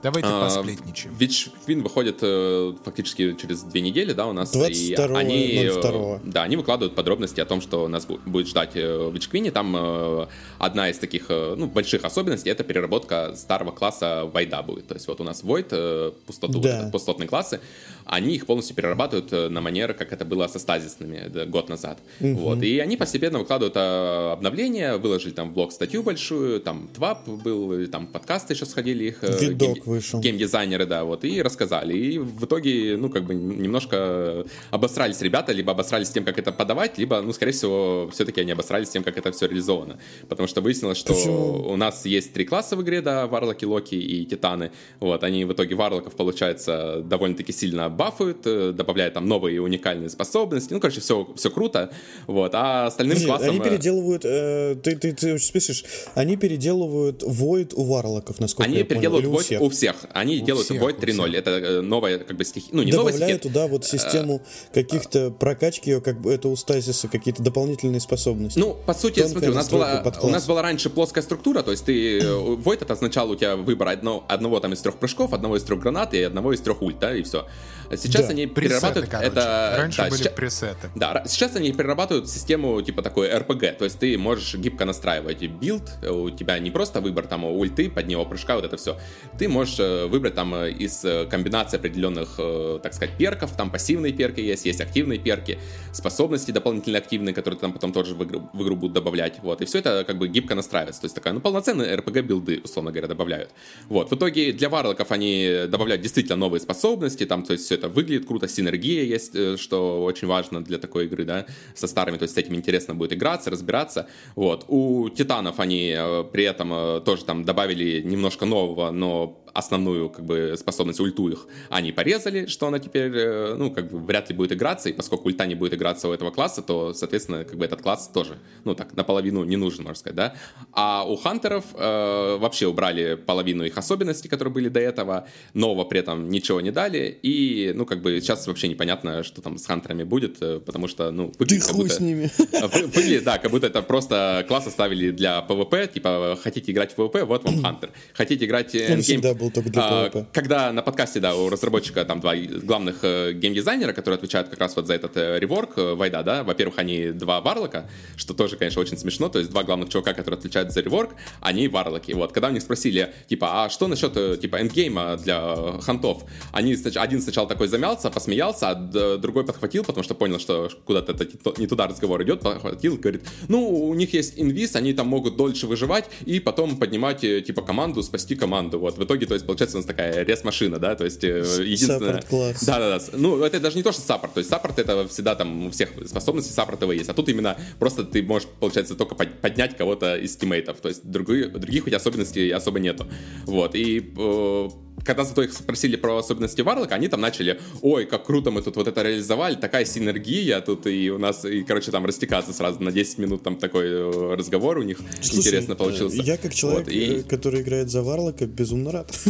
[0.02, 1.14] Давайте а, посплетничаем.
[1.18, 4.52] Witch Queen выходит э, фактически через две недели, да, у нас.
[4.52, 6.20] 22 и они, 02.
[6.24, 9.50] Да, они выкладывают подробности о том, что нас будет ждать э, в Witch Queen е.
[9.50, 10.26] Там э,
[10.58, 14.86] одна из таких, э, ну, больших особенностей— это переработка старого класса Void а будет.
[14.86, 16.90] То есть вот у нас Void, э, пустоту, да.
[16.92, 17.60] пустотные классы,
[18.08, 21.98] они их полностью перерабатывают э, на манер, как это было со стазисными год назад.
[22.20, 22.34] Угу.
[22.34, 22.62] Вот.
[22.62, 27.86] И они постепенно выкладывают э, обновления, выложили там в блог статью большую, там TWAB был,
[27.88, 29.22] там подкасты сейчас ходили их.
[29.22, 30.20] Э, ViDoc гейм, вышел.
[30.20, 31.96] Геймдизайнеры, да, вот, и рассказали.
[31.96, 36.96] И в итоге, ну, как бы немножко обосрались ребята, либо обосрались тем, как это подавать,
[36.98, 39.98] либо, ну, скорее всего, все-таки они обосрались тем, как это все реализовано.
[40.28, 41.70] Потому что выяснилось, что Почему?
[41.70, 44.70] у нас есть три класса в игре, да, Варлоки, Локи и Титаны.
[45.00, 50.72] Вот, они в итоге Варлоков, получается, довольно-таки сильно бафают, э, добавляют там новые уникальные способности.
[50.72, 51.90] Ну, короче, все, все круто.
[52.26, 52.52] Вот.
[52.54, 53.50] А остальным Подожди, классом...
[53.50, 54.24] Они э, переделывают...
[54.24, 55.84] Э, ты, ты, ты очень спешишь.
[56.14, 59.00] Они переделывают Void у варлоков, насколько они я понял.
[59.00, 59.96] Они переделывают Void у всех.
[60.12, 61.36] Они у делают всех, Void 3.0.
[61.36, 62.70] Это э, новая как бы стихия...
[62.72, 63.52] Ну, не Добавляют новая стихия.
[63.52, 68.58] туда вот систему каких-то прокачки как бы это у стазиса, какие-то дополнительные способности.
[68.58, 71.72] Ну, по сути, Тонкая смотри, у нас, была, у нас была раньше плоская структура, то
[71.72, 72.20] есть ты...
[72.20, 75.80] Void это означало у тебя выбор одно, одного там из трех прыжков, одного из трех
[75.80, 77.46] гранат и одного из трех ульт, да, и все.
[77.96, 78.30] Сейчас да.
[78.30, 79.28] они пресеты, перерабатывают короче.
[79.28, 79.74] это.
[79.76, 80.90] Раньше да, были сейчас, пресеты.
[80.94, 85.90] Да, сейчас они перерабатывают систему типа такой RPG, то есть ты можешь гибко настраивать билд,
[86.08, 88.98] у тебя не просто выбор там ульты, под него прыжка, вот это все.
[89.38, 92.38] Ты можешь э, выбрать там э, из э, комбинации определенных,
[92.82, 95.58] так сказать, перков, там пассивные перки есть, есть активные перки,
[95.92, 99.64] способности дополнительно активные, которые там потом тоже в игру, в игру будут добавлять, вот, и
[99.64, 103.08] все это как бы гибко настраивается, то есть такая, ну, полноценные RPG билды, условно говоря,
[103.08, 103.50] добавляют.
[103.88, 107.88] Вот, в итоге для варлоков они добавляют действительно новые способности, там, то есть все это
[107.88, 112.24] выглядит круто, синергия есть, э, что очень важно для такой игры, да, со старыми, то
[112.24, 114.08] есть с этим интересно будет играться, разбираться.
[114.36, 114.64] Вот.
[114.68, 120.24] У Титанов они э, при этом э, тоже там добавили немножко нового, но основную как
[120.24, 124.36] бы способность ульту их они порезали, что она теперь, э, ну, как бы вряд ли
[124.36, 127.64] будет играться, и поскольку ульта не будет играться у этого класса, то, соответственно, как бы
[127.64, 130.34] этот класс тоже, ну, так, наполовину не нужен, можно сказать, да.
[130.72, 136.00] А у хантеров э, вообще убрали половину их особенностей, которые были до этого, нового при
[136.00, 140.04] этом ничего не дали, и, ну, как бы сейчас вообще непонятно, что там с хантерами
[140.04, 142.30] будет, э, потому что, ну, выглядит Ты хуй будто, с ними.
[142.94, 147.24] Выглядит, да, как будто это просто класс оставили для PvP, типа, хотите играть в PvP,
[147.24, 147.90] вот вам хантер.
[148.14, 150.20] Хотите играть эндгейм был только для PvP.
[150.20, 154.58] А, когда на подкасте, да, у разработчика там два главных э, геймдизайнера, которые отвечают как
[154.58, 158.56] раз вот за этот э, реворк э, Вайда, да, во-первых, они два варлока, что тоже,
[158.56, 162.12] конечно, очень смешно, то есть два главных чувака, которые отвечают за реворк, они варлоки.
[162.12, 167.20] Вот, когда у них спросили, типа, а что насчет, типа, эндгейма для хантов, они, один
[167.20, 168.74] сначала такой замялся, посмеялся, а
[169.18, 171.26] другой подхватил, потому что понял, что куда-то это
[171.58, 175.66] не туда разговор идет, подхватил, говорит, ну, у них есть инвиз, они там могут дольше
[175.66, 178.78] выживать и потом поднимать, типа, команду, спасти команду.
[178.78, 182.22] Вот, в итоге, то есть, получается, у нас такая рес-машина, да, то есть э, единственное...
[182.22, 182.64] класс.
[182.64, 183.04] Да, да, да.
[183.12, 185.90] Ну, это даже не то, что саппорт, то есть саппорт это всегда там у всех
[186.06, 190.80] способностей саппортовые есть, а тут именно просто ты можешь, получается, только поднять кого-то из тиммейтов,
[190.80, 193.06] то есть других, других у тебя особенностей особо нету.
[193.44, 194.68] Вот, и э,
[195.04, 198.76] когда зато их спросили про особенности Варлока, они там начали, ой, как круто мы тут
[198.76, 202.92] вот это реализовали, такая синергия тут, и у нас, и, короче, там растекаться сразу на
[202.92, 206.22] 10 минут там такой э, разговор у них Слушай, интересно получился.
[206.22, 207.18] Я как человек, вот, и...
[207.18, 209.12] Э, который играет за Варлока, безумно рад.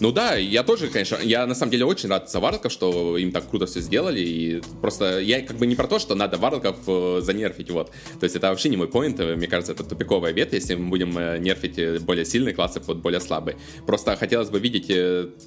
[0.00, 3.32] Ну да, я тоже, конечно, я на самом деле очень рад за Варлоков, что им
[3.32, 6.76] так круто все сделали, и просто я как бы не про то, что надо Варлоков
[6.86, 7.90] э, занерфить, вот.
[8.18, 11.10] То есть это вообще не мой поинт, мне кажется, это тупиковая вет, если мы будем
[11.42, 13.58] нерфить более сильные классы под более слабые.
[13.86, 14.86] Просто хотелось бы видеть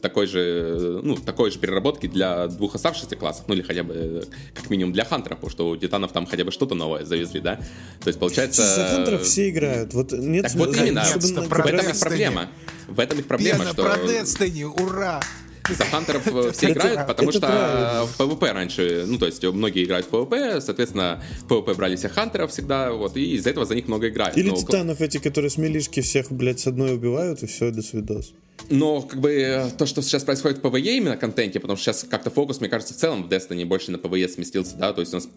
[0.02, 4.70] такой же, ну, такой же переработки для двух оставшихся классов, ну или хотя бы как
[4.70, 7.56] минимум для хантеров, потому что у титанов там хотя бы что-то новое завезли, да?
[8.02, 8.64] То есть получается...
[8.64, 9.94] За хантеров все играют.
[9.94, 12.50] Вот нет так вот именно, в этом их проблема.
[12.88, 13.84] В этом их проблема, Пьяно что...
[13.84, 15.22] про Destiny, ура!
[15.70, 20.06] За хантеров э, все играют, потому что в PvP раньше, ну, то есть многие играют
[20.08, 23.88] в PvP, соответственно, в PvP брали всех хантеров всегда, вот, и из-за этого за них
[23.88, 24.38] много играют.
[24.38, 28.34] Или титанов эти, которые с милишки всех, блядь, с одной убивают, и все, до свидос.
[28.70, 32.30] Но как бы то, что сейчас происходит в PvE именно контенте, потому что сейчас как-то
[32.30, 35.18] фокус, мне кажется, в целом в Destiny больше на PvE сместился, да, то есть у
[35.18, 35.28] нас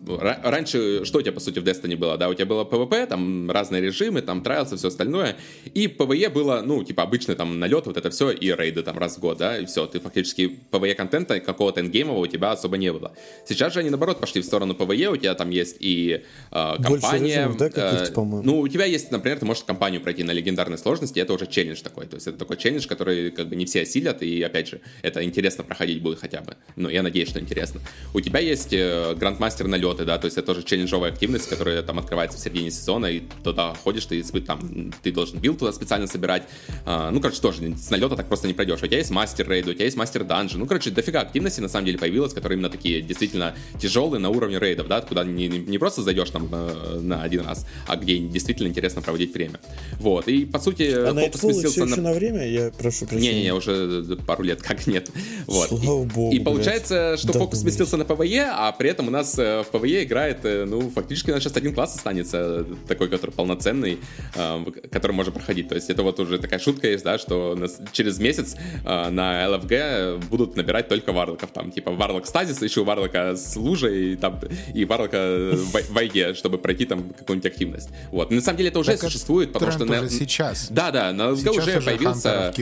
[0.43, 3.51] раньше что у тебя по сути в Destiny было, да, у тебя было PvP, там
[3.51, 5.37] разные режимы, там трайлсы, все остальное,
[5.75, 9.17] и PvE было, ну, типа обычный там налет, вот это все, и рейды там раз
[9.17, 12.93] в год, да, и все, ты фактически PvE контента какого-то эндгеймового у тебя особо не
[12.93, 13.13] было.
[13.47, 17.49] Сейчас же они наоборот пошли в сторону PvE, у тебя там есть и э, кампания,
[17.49, 18.09] режимов, да, э,
[18.43, 21.83] ну, у тебя есть, например, ты можешь кампанию пройти на легендарной сложности, это уже челлендж
[21.83, 24.69] такой, то есть это такой челлендж, который которые как бы не все осилят, и опять
[24.69, 26.57] же, это интересно проходить будет хотя бы.
[26.77, 27.81] Ну, я надеюсь, что интересно.
[28.15, 31.99] У тебя есть э, grandmaster налеты, да, то есть это тоже челленджовая активность, которая там
[31.99, 36.45] открывается в середине сезона, и туда ходишь, ты там, ты должен билд туда специально собирать.
[36.85, 38.83] А, ну, короче, тоже с налета так просто не пройдешь.
[38.83, 40.59] У тебя есть мастер рейд, у тебя есть мастер данжи.
[40.59, 44.59] Ну, короче, дофига активности на самом деле появилось, которые именно такие действительно тяжелые на уровне
[44.59, 48.69] рейдов, да, куда не, не просто зайдешь там на, на один раз, а где действительно
[48.69, 49.61] интересно проводить время.
[49.99, 52.11] Вот, и по сути а фокус сместился на...
[52.11, 55.11] на время, я прошу прошу Не-не-не, уже пару лет как нет.
[55.47, 55.69] Вот.
[55.69, 57.21] Слава и, богу, И получается, блядь.
[57.21, 60.39] что да, фокус сместился на PvE, а при этом у нас э, в PvE играет,
[60.45, 63.99] э, ну, фактически у нас сейчас один класс останется, такой, который полноценный,
[64.35, 65.69] э, который можно проходить.
[65.69, 67.59] То есть это вот уже такая шутка есть, да, что
[67.93, 71.51] через месяц на LFG будут набирать только варлоков.
[71.51, 74.41] Там, типа, варлок стазис, еще варлока с лужей, и, там,
[74.75, 77.89] и варлока в void'е, чтобы пройти там какую-нибудь активность.
[78.11, 78.31] Вот.
[78.31, 79.85] Но на самом деле это уже так существует, потому что...
[79.85, 80.09] На...
[80.09, 80.69] сейчас.
[80.71, 82.53] Да, да, на LFG уже появился...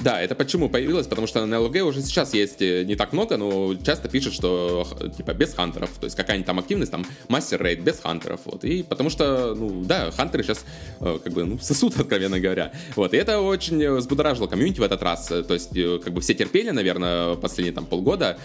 [0.00, 1.06] Да, это почему появилось?
[1.06, 4.86] Потому что на ЛГ уже сейчас есть э, не так много, но часто пишут, что
[5.16, 8.82] типа без хантеров, то есть какая-нибудь там активность, там мастер рейд без хантеров, вот, и
[8.82, 10.64] потому что, ну, да, хантеры сейчас
[11.00, 15.02] э, как бы, ну, сосут, откровенно говоря, вот, и это очень взбудоражило комьюнити в этот
[15.02, 18.38] раз, то есть, э, как бы все терпели, наверное, последние там полгода,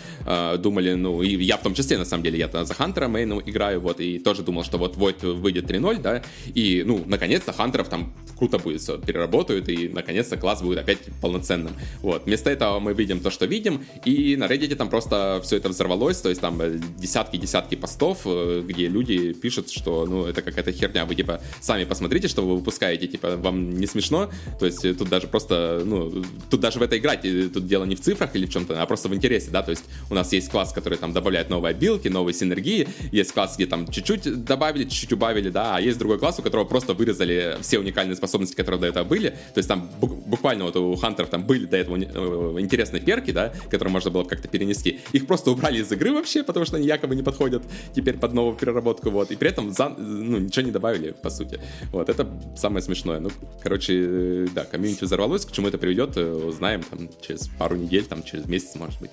[0.58, 3.82] думали, ну, и я в том числе, на самом деле, я за хантера мейну играю,
[3.82, 8.14] вот, и тоже думал, что вот Void выйдет 3.0, да, и, ну, наконец-то хантеров там
[8.38, 11.74] круто будет все, переработают, и, наконец-то, класс будет опять полноценным.
[12.02, 12.26] Вот.
[12.26, 16.22] Вместо этого мы видим то, что видим, и на Reddit там просто все это взорвалось,
[16.22, 16.62] то есть там
[16.98, 22.28] десятки-десятки постов, э, где люди пишут, что, ну, это какая-то херня, вы, типа, сами посмотрите,
[22.28, 26.80] что вы выпускаете, типа, вам не смешно, то есть тут даже просто, ну, тут даже
[26.80, 27.22] в это играть,
[27.54, 29.84] тут дело не в цифрах или в чем-то, а просто в интересе, да, то есть
[30.10, 33.88] у нас есть класс, который там добавляет новые обилки, новые синергии, есть класс, где там
[33.88, 38.16] чуть-чуть добавили, чуть-чуть убавили, да, а есть другой класс, у которого просто вырезали все уникальные
[38.16, 41.66] способности, которые до этого были, то есть там буквально вот у Хан хантеров там были
[41.66, 45.02] до этого э, интересные перки, да, которые можно было как-то перенести.
[45.12, 47.62] Их просто убрали из игры вообще, потому что они якобы не подходят
[47.94, 49.32] теперь под новую переработку, вот.
[49.32, 51.60] И при этом за, ну, ничего не добавили, по сути.
[51.92, 53.20] Вот, это самое смешное.
[53.20, 58.06] Ну, короче, э, да, комьюнити взорвалось, к чему это приведет, узнаем там через пару недель,
[58.06, 59.12] там через месяц, может быть.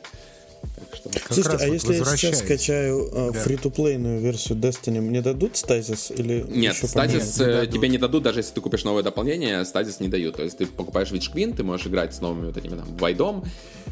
[0.93, 1.11] Что...
[1.35, 3.41] Слушайте, а вот если я сейчас скачаю э, да.
[3.41, 8.55] фри-то-плейную версию Destiny, мне дадут стазис или Нет, стазис не тебе не дадут, даже если
[8.55, 10.37] ты купишь новое дополнение, стазис не дают.
[10.37, 13.45] То есть ты покупаешь Witch Queen, ты можешь играть с новыми вот этими там Вайдом,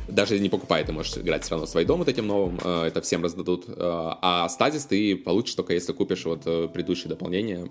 [0.09, 3.01] даже не покупай, ты можешь играть все равно с Вайдом вот этим новым, э, это
[3.01, 3.65] всем раздадут.
[3.69, 7.69] Э, а стазис ты получишь только если купишь вот предыдущее дополнение,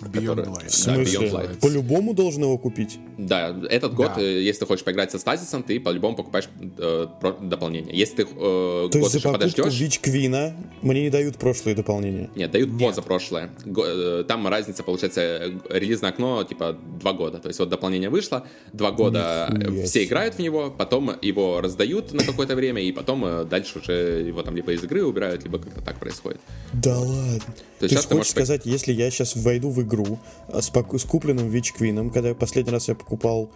[0.00, 0.68] Beyond Light.
[0.68, 1.30] В смысле?
[1.30, 1.60] Да, Light.
[1.60, 2.98] По-любому должен его купить?
[3.18, 4.22] Да, этот год, да.
[4.22, 7.06] Э, если ты хочешь поиграть со стазисом, ты по-любому покупаешь э,
[7.40, 7.96] дополнение.
[7.96, 9.80] Если ты э, То год есть за покупку подождешь...
[9.80, 12.30] Вич Квина мне не дают прошлые дополнения?
[12.34, 12.88] Нет, дают Нет.
[12.88, 13.50] позапрошлое.
[13.64, 17.38] Э, там разница, получается, релизное окно, типа, два года.
[17.38, 22.12] То есть вот дополнение вышло, два года Нихуя все играют в него, потом его раздают
[22.12, 25.80] на какое-то время, и потом дальше уже его там либо из игры убирают, либо как-то
[25.80, 26.40] так происходит.
[26.72, 27.54] Да ладно.
[27.82, 31.04] То есть, То есть хочешь сказать, если я сейчас войду в игру а, с, с
[31.04, 33.50] купленным Вич Квином, когда последний раз я покупал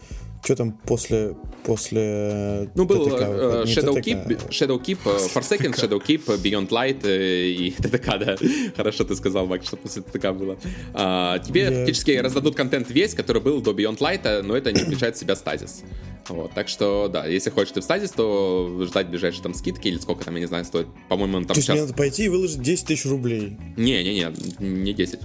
[0.46, 4.98] что там после после ну был ТТК, uh, Shadow, Keep, Shadow Keep,
[5.34, 8.36] Forsaken, Shadow Keep, Beyond Light и ТТК, да.
[8.76, 10.56] Хорошо ты сказал, Мак, что после ТТК было.
[10.94, 11.78] А, тебе yeah.
[11.78, 15.34] фактически раздадут контент весь, который был до Beyond Light, но это не включает в себя
[15.34, 15.82] стазис.
[16.28, 19.98] Вот, так что, да, если хочешь ты в стазис, то ждать ближайшие там скидки или
[19.98, 20.86] сколько там, я не знаю, стоит.
[21.08, 21.74] По-моему, он там То сейчас...
[21.74, 23.56] есть мне надо пойти и выложить 10 тысяч рублей?
[23.76, 25.20] Не-не-не, не 10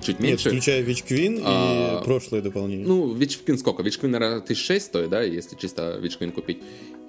[0.00, 0.50] чуть меньше.
[0.50, 2.86] Нет, включая Вич Квин а, и прошлое дополнение.
[2.86, 3.82] Ну, Вич Квин сколько?
[3.82, 6.58] Вич Квин, наверное, 1006 стоит, да, если чисто Вич Квин купить.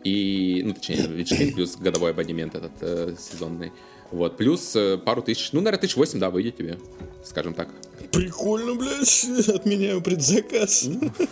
[0.04, 3.72] И, ну, точнее, Вич Квин плюс годовой абонемент этот э, сезонный.
[4.12, 6.78] Вот, плюс э, пару тысяч, ну, наверное, тысяч восемь, да, выйдет тебе,
[7.24, 7.70] скажем так.
[8.12, 10.88] Прикольно, блядь, отменяю предзаказ.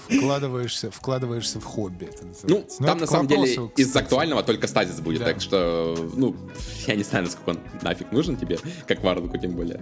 [0.10, 5.00] Вкладываешься, вкладываешься в хобби, это Ну, Но там, на самом деле, из актуального только стазис
[5.00, 5.26] будет, да.
[5.26, 6.36] так что, ну,
[6.88, 9.82] я не знаю, насколько он нафиг нужен тебе, как Варнуку тем более.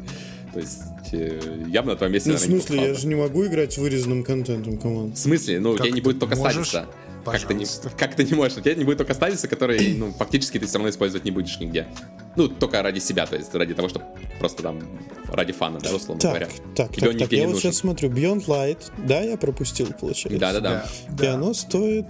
[0.54, 0.82] То есть,
[1.14, 3.78] э, я бы на твоем месте, Ну, в смысле, я же не могу играть с
[3.78, 5.16] вырезанным контентом, команд.
[5.16, 5.60] В смысле?
[5.60, 6.88] Ну, у тебя не будет только стазиса.
[7.26, 7.66] Как ты, не,
[7.98, 8.58] как не можешь?
[8.58, 11.60] У тебя не будет только стазиса, который, ну, фактически ты все равно использовать не будешь
[11.60, 11.88] нигде.
[12.36, 14.06] Ну, только ради себя, то есть ради того, чтобы
[14.40, 14.82] просто там,
[15.28, 16.48] ради фана, да, условно так, говоря.
[16.76, 20.40] Так, Тебе так, так, я вот сейчас смотрю, Beyond Light, да, я пропустил, получается.
[20.40, 20.86] Да-да-да.
[21.22, 22.08] И оно стоит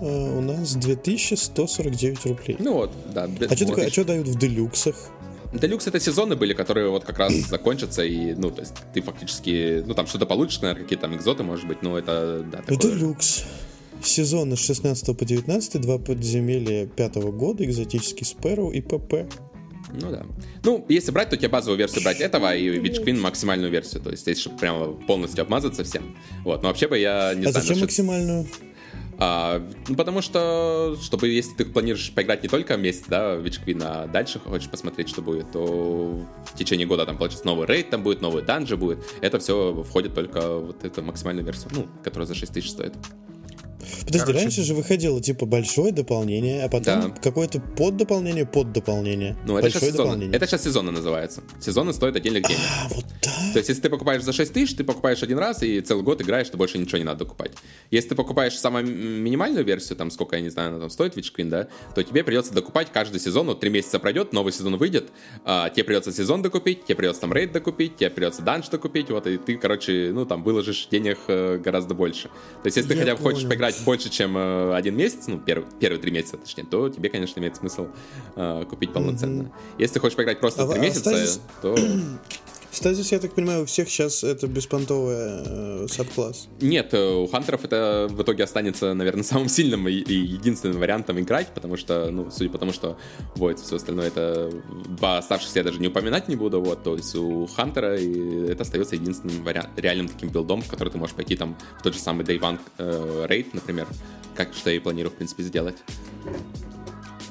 [0.00, 2.56] э, у нас 2149 рублей.
[2.58, 3.24] Ну вот, да.
[3.24, 4.96] А вот что такое, а что дают в делюксах?
[5.52, 9.82] Делюкс это сезоны были, которые вот как раз закончатся, и, ну, то есть ты фактически,
[9.86, 12.78] ну, там что-то получишь, наверное, какие-то там экзоты, может быть, но это, да, такое...
[12.78, 13.44] Делюкс.
[14.02, 19.26] Сезоны с 16 по 19, два подземелья 5 года, экзотический Спэрроу и ПП.
[19.92, 20.26] Ну да.
[20.64, 24.02] Ну, если брать, то тебе базовую версию брать этого и Witch Queen максимальную версию.
[24.02, 26.16] То есть, если прямо полностью обмазаться всем.
[26.44, 27.56] Вот, но вообще бы я не а знаю...
[27.56, 28.46] А зачем максимальную?
[29.18, 33.80] А, ну, потому что, чтобы, если ты планируешь поиграть не только месяц, да, Witch Queen,
[33.82, 38.02] а дальше хочешь посмотреть, что будет, то в течение года там, получится, новый рейд там
[38.02, 38.98] будет, новый данжи будет.
[39.22, 42.92] Это все входит только вот эту максимальную версию, ну, которая за 6 тысяч стоит.
[44.00, 44.38] Подожди, Короче.
[44.38, 47.14] раньше же выходило типа большое дополнение, а потом да.
[47.22, 49.36] какое-то поддополнение, поддополнение.
[49.46, 51.42] Ну, это сейчас, сезон, это сейчас сезонно называется.
[51.60, 52.60] Сезоны стоят отдельных денег.
[52.60, 53.32] А, вот так.
[53.52, 56.20] То есть, если ты покупаешь за 6 тысяч, ты покупаешь один раз и целый год
[56.20, 57.52] играешь, то больше ничего не надо покупать.
[57.90, 61.32] Если ты покупаешь самую минимальную версию, там сколько, я не знаю, она там стоит, Witch
[61.36, 65.10] Queen, да, то тебе придется докупать каждый сезон, вот 3 месяца пройдет, новый сезон выйдет,
[65.44, 69.26] а, тебе придется сезон докупить, тебе придется там рейд докупить, тебе придется данж докупить, вот,
[69.26, 72.28] и ты, короче, ну, там, выложишь денег э, гораздо больше.
[72.62, 75.38] То есть, если я ты хотя бы хочешь поиграть больше, чем э, один месяц, ну,
[75.38, 77.88] первый, первые три месяца, точнее, то тебе, конечно, имеет смысл
[78.36, 79.42] э, купить полноценно.
[79.42, 79.78] Mm-hmm.
[79.78, 81.40] Если ты хочешь поиграть просто а, три месяца, остались...
[81.62, 81.74] то...
[82.76, 86.46] Стазис, я так понимаю, у всех сейчас это беспонтовый э, сабкласс.
[86.60, 91.48] Нет, э, у хантеров это в итоге останется, наверное, самым сильным и, единственным вариантом играть,
[91.54, 92.98] потому что, ну, судя по тому, что
[93.34, 94.52] вот все остальное это
[94.98, 98.96] два оставшихся я даже не упоминать не буду, вот, то есть у хантера это остается
[98.96, 102.26] единственным вариант, реальным таким билдом, в который ты можешь пойти там в тот же самый
[102.26, 103.88] Day One э, рейд, например,
[104.34, 105.76] как что я и планирую, в принципе, сделать.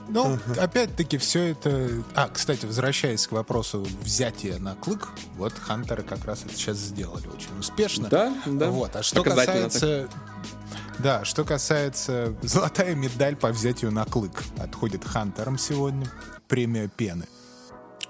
[0.07, 0.59] Ну, uh-huh.
[0.59, 2.03] опять-таки, все это...
[2.13, 7.27] А, кстати, возвращаясь к вопросу взятия на клык, вот Хантеры как раз это сейчас сделали
[7.27, 8.07] очень успешно.
[8.09, 8.69] Да, да.
[8.69, 8.95] Вот.
[8.95, 10.07] А что касается...
[10.99, 16.09] Да, что касается золотая медаль по взятию на клык отходит Хантерам сегодня,
[16.47, 17.25] премия пены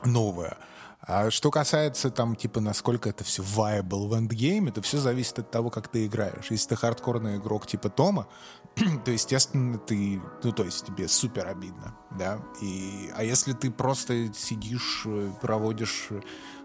[0.05, 0.57] новая.
[1.01, 5.51] А что касается там, типа, насколько это все viable в эндгейме, то все зависит от
[5.51, 6.47] того, как ты играешь.
[6.49, 8.27] Если ты хардкорный игрок типа Тома,
[9.05, 12.39] то, естественно, ты, ну, то есть тебе супер обидно, да.
[12.61, 16.09] И, а если ты просто сидишь, э, проводишь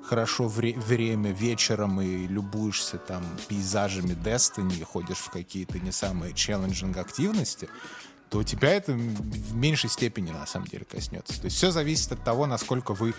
[0.03, 6.96] хорошо вре- время вечером и любуешься там пейзажами Destiny, ходишь в какие-то не самые челленджинг
[6.96, 7.68] активности,
[8.30, 11.38] то тебя это в меньшей степени на самом деле коснется.
[11.40, 13.12] То есть все зависит от того, насколько вы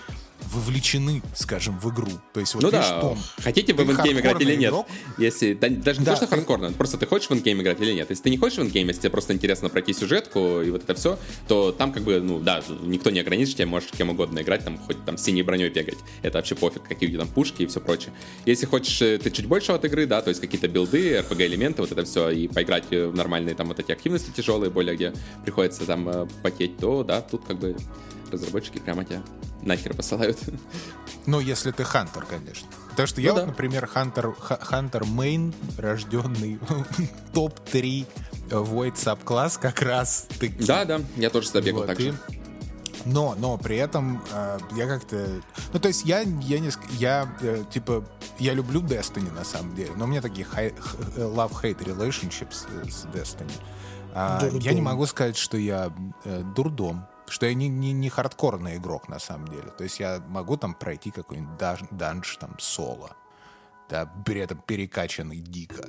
[0.54, 2.10] вовлечены, скажем, в игру.
[2.34, 4.74] То есть вот ну да, Том, хотите вы в ингейм играть или нет.
[5.17, 6.36] Если, да, даже не да, то, что ты...
[6.36, 8.10] хардкорно, просто ты хочешь в endgame играть или нет.
[8.10, 10.95] Если ты не хочешь в endgame, если тебе просто интересно пройти сюжетку и вот это
[10.95, 14.63] все, то там как бы, ну да, никто не ограничит тебя, можешь кем угодно играть,
[14.63, 15.97] там хоть там синей броней бегать.
[16.21, 18.13] Это вообще пофиг, какие у тебя там пушки и все прочее.
[18.45, 21.91] Если хочешь э, ты чуть больше от игры, да, то есть какие-то билды, RPG-элементы, вот
[21.91, 26.08] это все, и поиграть в нормальные там вот эти активности тяжелые, более где приходится там
[26.10, 27.76] э, потеть, то да, тут как бы
[28.32, 29.22] разработчики прямо тебя
[29.62, 30.38] нахер посылают.
[31.26, 32.68] Ну, если ты Хантер, конечно.
[32.90, 33.42] Потому что ну, я да.
[33.42, 36.60] вот, например, Хантер, Хантер Мейн, рожденный
[37.34, 38.08] топ-3
[38.50, 40.50] Void Subclass, как раз ты.
[40.66, 42.16] Да, да, я тоже забегал вот, так же.
[43.06, 45.42] Но, но при этом э, я как-то...
[45.74, 46.72] Ну, то есть я, я не...
[46.98, 48.04] Я, э, типа,
[48.40, 53.52] я люблю Destiny на самом деле, но у меня такие love-hate relationships с Destiny.
[54.13, 55.93] А, я не могу сказать, что я
[56.26, 59.71] э, дурдом что я не, не, не хардкорный игрок на самом деле.
[59.78, 63.15] То есть я могу там пройти какой-нибудь данж, данж там соло,
[63.89, 65.86] да, при этом перекачанный дико.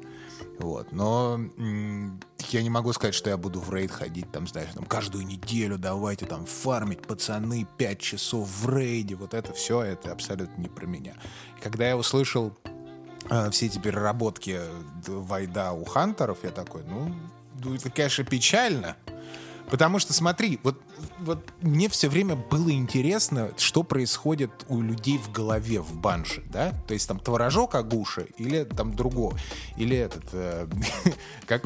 [0.61, 0.93] Вот.
[0.93, 4.85] Но м- я не могу сказать, что я буду в рейд ходить, там, знаешь, там,
[4.85, 9.17] каждую неделю давайте там фармить, пацаны, 5 часов в рейде.
[9.17, 11.15] Вот это все, это абсолютно не про меня.
[11.61, 12.57] когда я услышал
[13.29, 14.61] э, все эти переработки
[15.09, 17.13] Вайда у хантеров, я такой, ну,
[17.75, 18.97] это, конечно, печально,
[19.73, 20.83] Потому что, смотри, вот,
[21.21, 26.73] вот мне все время было интересно, что происходит у людей в голове в банше, да?
[26.87, 29.39] То есть там творожок Агуша или там другого.
[29.77, 30.25] Или этот...
[30.33, 30.67] Э,
[31.47, 31.65] как,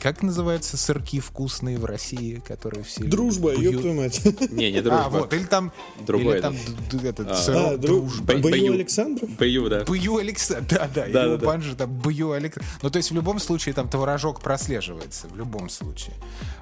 [0.00, 3.04] как называются сырки вкусные в России, которые все...
[3.04, 4.20] Дружба, ёб твою мать.
[4.50, 5.04] Не, не дружба.
[5.04, 5.72] А, вот, или там...
[6.06, 6.34] Другой.
[6.34, 6.56] Или там
[7.04, 8.36] этот а, сырок а, дружба.
[8.38, 9.30] Бою Александров?
[9.30, 9.84] Бою, да.
[9.84, 11.06] Бою Александров, да, да.
[11.08, 12.78] да его да, банжи там Бою Александров.
[12.82, 16.14] Ну, то есть в любом случае там творожок прослеживается, в любом случае.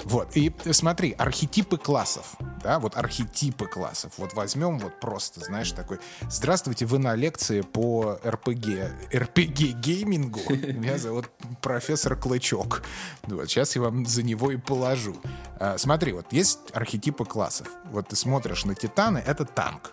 [0.04, 0.36] Вот.
[0.36, 1.76] И смотри, архетипы
[2.14, 4.12] классов, да, вот архетипы классов.
[4.18, 5.98] Вот возьмем вот просто, знаешь, такой,
[6.28, 10.52] здравствуйте, вы на лекции по РПГ, РПГ-геймингу.
[10.72, 12.82] Меня зовут профессор Клычок.
[13.24, 15.16] Вот, сейчас я вам за него и положу.
[15.58, 17.68] А, смотри, вот есть архетипы классов.
[17.90, 19.92] Вот ты смотришь на Титаны, это танк,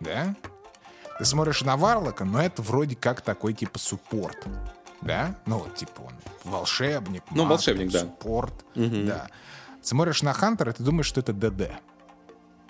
[0.00, 0.34] да?
[1.18, 4.46] Ты смотришь на Варлока, но это вроде как такой типа суппорт
[5.02, 5.34] да?
[5.46, 6.12] Ну, вот, типа он
[6.44, 7.98] волшебник, ну, маг, волшебник, там, да.
[8.00, 9.02] Суппорт, угу.
[9.04, 9.28] да.
[9.82, 11.72] Смотришь на Хантера, ты думаешь, что это ДД.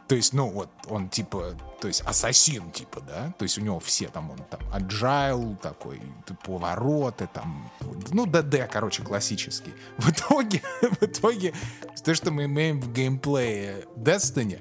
[0.09, 3.33] То есть, ну, вот он типа, то есть ассасин, типа, да?
[3.39, 6.03] То есть у него все там, он там agile такой,
[6.45, 7.71] повороты там,
[8.11, 9.73] ну, ДД, короче, классический.
[9.97, 11.55] В итоге, в итоге,
[12.05, 14.61] то, что мы имеем в геймплее Destiny,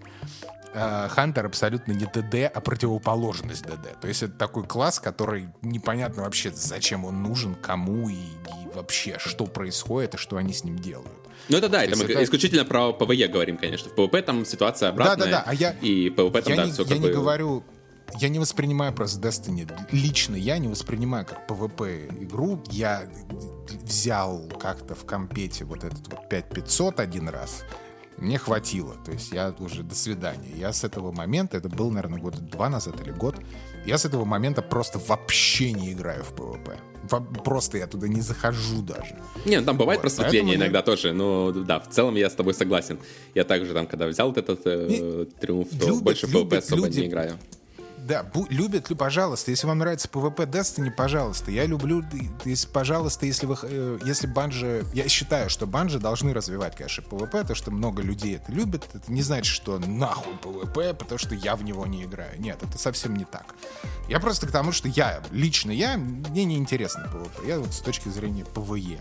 [0.73, 3.99] Э, Хантер абсолютно не ДД, а противоположность ДД.
[3.99, 9.17] То есть это такой класс, который непонятно вообще, зачем он нужен, кому и, и вообще,
[9.19, 11.20] что происходит и что они с ним делают.
[11.49, 12.23] Ну это да, это мы это...
[12.23, 13.89] исключительно про PvE говорим, конечно.
[13.89, 15.17] В PvP там ситуация обратная.
[15.17, 15.43] Да, да, да.
[15.47, 17.63] А я, и PvP там, я да, не, все я не говорю,
[18.19, 19.69] я не воспринимаю просто Destiny.
[19.91, 22.61] Лично я не воспринимаю как PvP игру.
[22.69, 23.03] Я
[23.83, 27.63] взял как-то в компете вот этот вот 5500 один раз
[28.17, 28.95] мне хватило.
[29.03, 30.51] То есть я уже до свидания.
[30.55, 33.35] Я с этого момента, это был, наверное, года два назад или год,
[33.85, 36.77] я с этого момента просто вообще не играю в PvP.
[37.43, 39.17] Просто я туда не захожу даже.
[39.45, 40.83] Не, ну там бывает вот, просветление иногда я...
[40.83, 42.99] тоже, но да, в целом я с тобой согласен.
[43.33, 45.25] Я также там, когда взял вот этот э, не...
[45.25, 46.99] триумф, то любят, больше в PvP особо люди...
[46.99, 47.39] не играю.
[48.07, 51.51] Да, любят, ли, пожалуйста, если вам нравится PvP Destiny, пожалуйста.
[51.51, 52.03] Я люблю,
[52.45, 57.29] если, пожалуйста, если вы, э, если банжи, я считаю, что банжи должны развивать, конечно, PvP,
[57.29, 58.89] потому что много людей это любят.
[58.93, 62.41] Это не значит, что нахуй PvP, потому что я в него не играю.
[62.41, 63.53] Нет, это совсем не так.
[64.09, 67.47] Я просто к тому, что я, лично я, мне не интересно PvP.
[67.47, 68.99] Я вот с точки зрения PvE.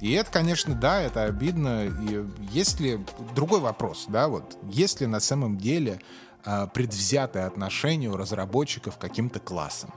[0.00, 1.84] И это, конечно, да, это обидно.
[1.86, 3.04] И если...
[3.36, 4.58] Другой вопрос, да, вот.
[4.68, 6.00] Если на самом деле
[6.74, 9.92] предвзятое отношение у разработчиков к каким-то классам.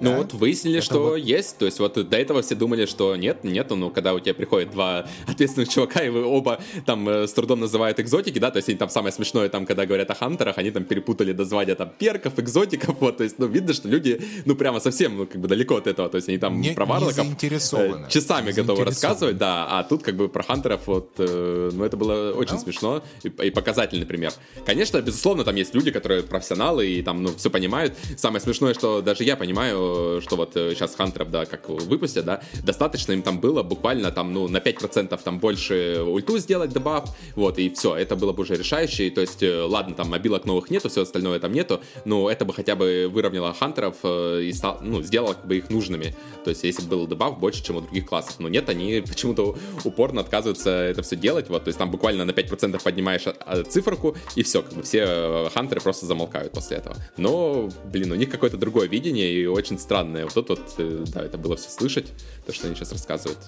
[0.00, 0.16] Ну да?
[0.18, 1.16] вот выяснили, это что вот...
[1.16, 1.58] есть.
[1.58, 3.76] То есть вот до этого все думали, что нет, нету.
[3.76, 7.60] Но когда у тебя приходят два ответственных чувака, и вы оба там э, с трудом
[7.60, 10.70] называют экзотики, да, то есть они там самое смешное, там, когда говорят о хантерах, они
[10.70, 14.80] там перепутали названия там перков, экзотиков, вот, то есть, ну, видно, что люди, ну, прямо
[14.80, 18.08] совсем, ну, как бы далеко от этого, то есть они там не, про варлоков э,
[18.08, 22.32] часами готовы рассказывать, да, а тут как бы про хантеров, вот, э, ну, это было
[22.32, 22.58] очень да?
[22.58, 24.32] смешно и, и показательный пример.
[24.64, 27.94] Конечно, безусловно, там есть люди, которые профессионалы и там, ну, все понимают.
[28.16, 29.87] Самое смешное, что даже я понимаю,
[30.20, 34.48] что вот сейчас хантеров, да, как выпустят, да, достаточно им там было буквально там, ну,
[34.48, 39.10] на 5% там больше ульту сделать дебаф, вот, и все, это было бы уже решающее,
[39.10, 42.52] то есть, э, ладно, там мобилок новых нету, все остальное там нету, но это бы
[42.52, 46.14] хотя бы выровняло хантеров э, и стал, ну, сделало как бы их нужными,
[46.44, 49.56] то есть, если бы был дебаф больше, чем у других классов, но нет, они почему-то
[49.84, 54.16] упорно отказываются это все делать, вот, то есть, там буквально на 5% поднимаешь а, циферку,
[54.36, 56.96] и все, как бы все э, хантеры просто замолкают после этого.
[57.16, 60.24] Но, блин, у них какое-то другое видение и очень странное.
[60.24, 62.12] Вот тут вот, да, это было все слышать,
[62.46, 63.38] то, что они сейчас рассказывают.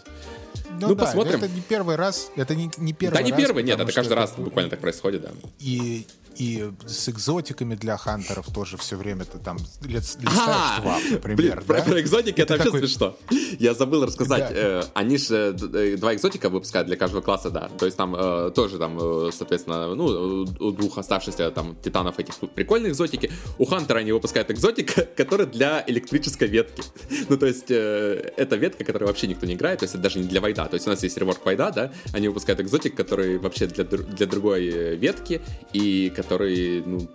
[0.81, 1.37] Ну, ну да, посмотрим.
[1.37, 3.23] Это не первый раз, это не, не первый раз.
[3.23, 5.31] Да, не первый, нет, это каждый раз буквально так происходит, да.
[5.59, 6.07] И
[6.41, 11.37] и с экзотиками для хантеров тоже все время ты там листаешь два, например.
[11.37, 11.61] Блин, да?
[11.61, 12.89] про, про экзотики это, это вообще такой...
[12.89, 13.17] смешно.
[13.59, 14.49] Я забыл рассказать.
[14.49, 14.81] Да.
[14.81, 17.69] Э, они же э, два экзотика выпускают для каждого класса, да.
[17.79, 22.37] То есть там э, тоже там, э, соответственно, ну, у двух оставшихся там титанов этих
[22.55, 23.31] прикольные экзотики.
[23.59, 26.83] У хантера они выпускают экзотика, который для электрической ветки.
[27.29, 30.19] ну, то есть э, это ветка, которую вообще никто не играет, то есть это даже
[30.19, 30.65] не для вайда.
[30.65, 34.27] То есть у нас есть реворк вайда, да, они выпускают экзотик, который вообще для, для
[34.27, 35.43] другой э, ветки,
[35.75, 36.30] и который,
[36.87, 37.09] ну,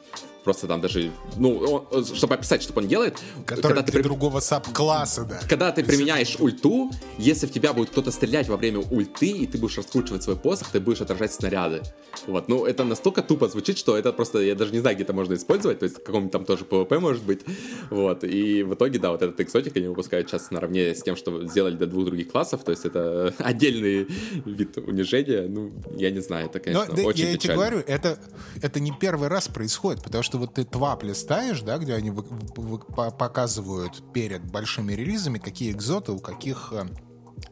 [0.45, 3.19] просто там даже, ну, он, чтобы описать, что он делает.
[3.45, 4.03] Который когда ты при...
[4.03, 5.39] другого саб-класса, да.
[5.49, 9.57] Когда ты применяешь ульту, если в тебя будет кто-то стрелять во время ульты, и ты
[9.57, 11.81] будешь раскручивать свой посох, ты будешь отражать снаряды.
[12.27, 15.13] Вот, ну, это настолько тупо звучит, что это просто, я даже не знаю, где это
[15.13, 17.41] можно использовать, то есть в каком-нибудь там тоже PvP может быть,
[17.89, 21.45] вот, и в итоге, да, вот этот экзотик они выпускают сейчас наравне с тем, что
[21.47, 24.07] сделали для двух других классов, то есть это отдельный
[24.45, 27.37] вид унижения, ну, я не знаю, это, конечно, Но, очень я печально.
[27.39, 28.19] тебе говорю, это,
[28.61, 32.11] это не первый раз происходит, потому что что вот ты TWAB листаешь, да, где они
[32.11, 36.85] показывают перед большими релизами, какие экзоты у каких э,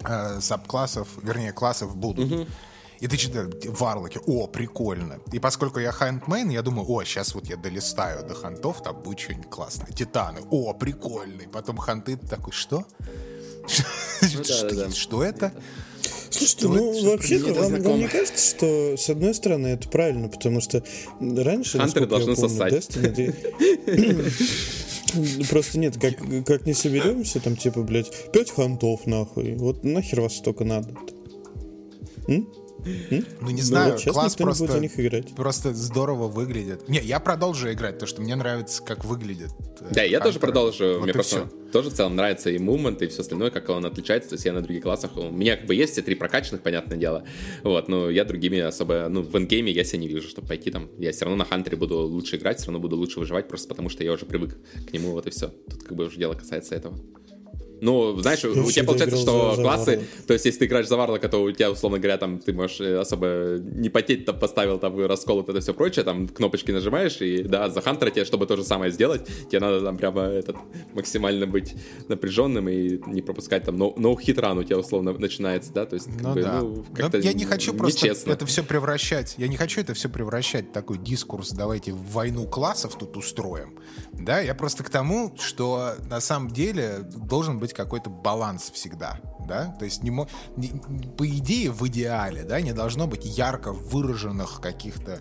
[0.01, 2.29] э, сабклассов, вернее, классов будут.
[2.29, 2.47] Угу.
[2.99, 5.19] И ты читаешь варлоки, о, прикольно.
[5.31, 9.01] И поскольку я hunt main, я думаю, о, сейчас вот я долистаю до хантов, там
[9.01, 9.87] будет что-нибудь классное.
[9.93, 11.47] Титаны, о, прикольный.
[11.47, 12.85] Потом ханты такой, что?
[14.21, 15.53] Ну что это?
[16.29, 20.83] Слушайте, ну вообще-то вам, вам не кажется, что с одной стороны это правильно, потому что
[21.19, 22.73] раньше, Хантеры должны помню, сосать.
[22.73, 23.33] Destiny,
[25.49, 29.53] Просто нет, как, как не соберемся, там типа, блядь, пять хантов нахуй.
[29.55, 30.89] Вот нахер вас столько надо
[32.27, 32.47] М?
[33.41, 35.35] Ну, не знаю, ну, класс просто, будет них играть.
[35.35, 36.87] просто здорово выглядит.
[36.89, 39.51] Не, я продолжу играть, потому что мне нравится, как выглядит.
[39.79, 40.95] Э, да, я тоже продолжу.
[40.95, 44.29] Вот мне просто тоже в целом нравится и мумент, и все остальное, как он отличается.
[44.29, 45.17] То есть я на других классах...
[45.17, 47.25] У меня как бы есть все три прокачанных, понятное дело.
[47.63, 49.07] Вот, но я другими особо...
[49.09, 50.89] Ну, в эндгейме я себя не вижу, чтобы пойти там.
[50.99, 53.89] Я все равно на Хантере буду лучше играть, все равно буду лучше выживать, просто потому
[53.89, 54.57] что я уже привык
[54.87, 55.47] к нему, вот и все.
[55.47, 56.97] Тут как бы уже дело касается этого.
[57.83, 61.27] Ну, знаешь, я у тебя получается, что классы, то есть если ты играешь за Варлока,
[61.27, 65.05] то у тебя, условно говоря, там ты можешь э, особо не потеть, там поставил там
[65.05, 68.63] раскол, это все прочее, там кнопочки нажимаешь, и да, за Хантера тебе, чтобы то же
[68.63, 70.55] самое сделать, тебе надо там прямо этот
[70.93, 71.75] максимально быть
[72.07, 76.33] напряженным и не пропускать там ноу-хит ран у тебя условно начинается, да, то есть ну,
[76.33, 76.61] бы, да.
[76.61, 78.31] ну как-то Я не хочу просто нечестно.
[78.31, 82.47] это все превращать, я не хочу это все превращать в такой дискурс, давайте в войну
[82.47, 83.77] классов тут устроим,
[84.13, 89.75] да, я просто к тому, что на самом деле должен быть какой-то баланс всегда, да,
[89.79, 90.09] то есть не,
[90.55, 90.69] не,
[91.17, 95.19] по идее в идеале, да, не должно быть ярко выраженных каких-то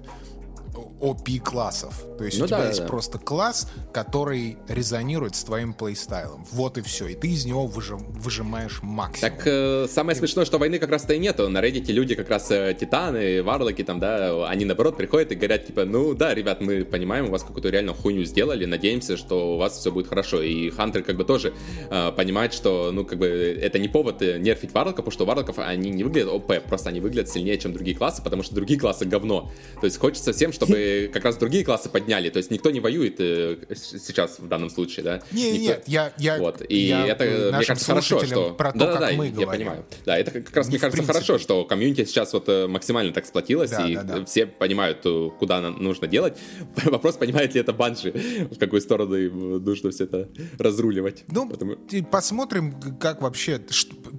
[1.01, 2.05] OP-классов.
[2.17, 2.87] То есть ну, у тебя да, есть да.
[2.87, 6.47] просто класс, который резонирует с твоим плейстайлом.
[6.53, 7.09] Вот и все.
[7.09, 9.33] И ты из него выжим, выжимаешь максимум.
[9.37, 10.19] Так э, самое и...
[10.19, 11.49] смешное, что войны как раз-то и нету.
[11.49, 15.67] На Reddit люди как раз э, титаны, варлоки там, да, они наоборот приходят и говорят,
[15.67, 19.59] типа, ну да, ребят, мы понимаем, у вас какую-то реально хуйню сделали, надеемся, что у
[19.59, 20.41] вас все будет хорошо.
[20.43, 21.53] И хантеры как бы тоже
[21.91, 25.59] э, понимают, что, ну, как бы, это не повод э, нерфить варлоков, потому что варлоков,
[25.59, 29.05] они не выглядят ОП, просто они выглядят сильнее, чем другие классы, потому что другие классы
[29.05, 29.51] говно.
[29.81, 32.31] То есть хочется всем, чтобы как раз другие классы подняли.
[32.31, 35.23] То есть никто не воюет э, сейчас в данном случае, да?
[35.33, 35.63] Не, никто...
[35.63, 36.63] нет, я, я, вот.
[36.69, 38.55] И я это, мне кажется, хорошо, что...
[38.55, 39.49] Про то, да, да, да, я говорим.
[39.49, 39.85] понимаю.
[40.05, 41.13] Да, это как раз, не мне кажется, принципе.
[41.13, 44.25] хорошо, что комьюнити сейчас вот э, максимально так сплотилось, да, и да, да.
[44.25, 46.39] все понимают, э, куда нужно делать.
[46.85, 48.13] Вопрос, понимает ли это Банжи,
[48.51, 51.25] в какую сторону им нужно все это разруливать.
[51.29, 51.77] Ну, Потому...
[52.11, 53.61] посмотрим, как вообще...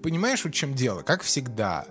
[0.01, 1.01] Понимаешь, в чем дело?
[1.01, 1.85] Как всегда,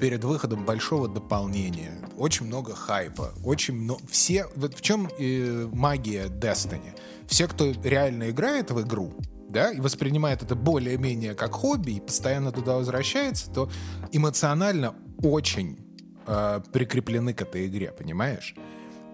[0.00, 4.00] перед выходом большого дополнения очень много хайпа, очень много...
[4.08, 4.46] Все...
[4.54, 6.96] Вот в чем э, магия Destiny?
[7.26, 9.14] Все, кто реально играет в игру,
[9.48, 13.70] да, и воспринимает это более-менее как хобби и постоянно туда возвращается, то
[14.12, 15.78] эмоционально очень
[16.26, 18.54] э, прикреплены к этой игре, понимаешь?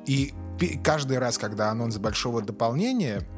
[0.06, 0.34] И
[0.82, 3.35] каждый раз, когда анонс большого дополнения, э,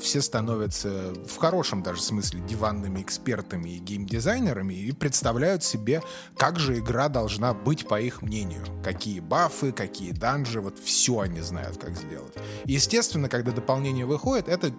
[0.00, 6.02] все становятся в хорошем даже смысле диванными экспертами и геймдизайнерами и представляют себе,
[6.36, 8.64] как же игра должна быть по их мнению.
[8.84, 12.34] Какие бафы, какие данжи, вот все они знают, как сделать.
[12.64, 14.72] Естественно, когда дополнение выходит, это э,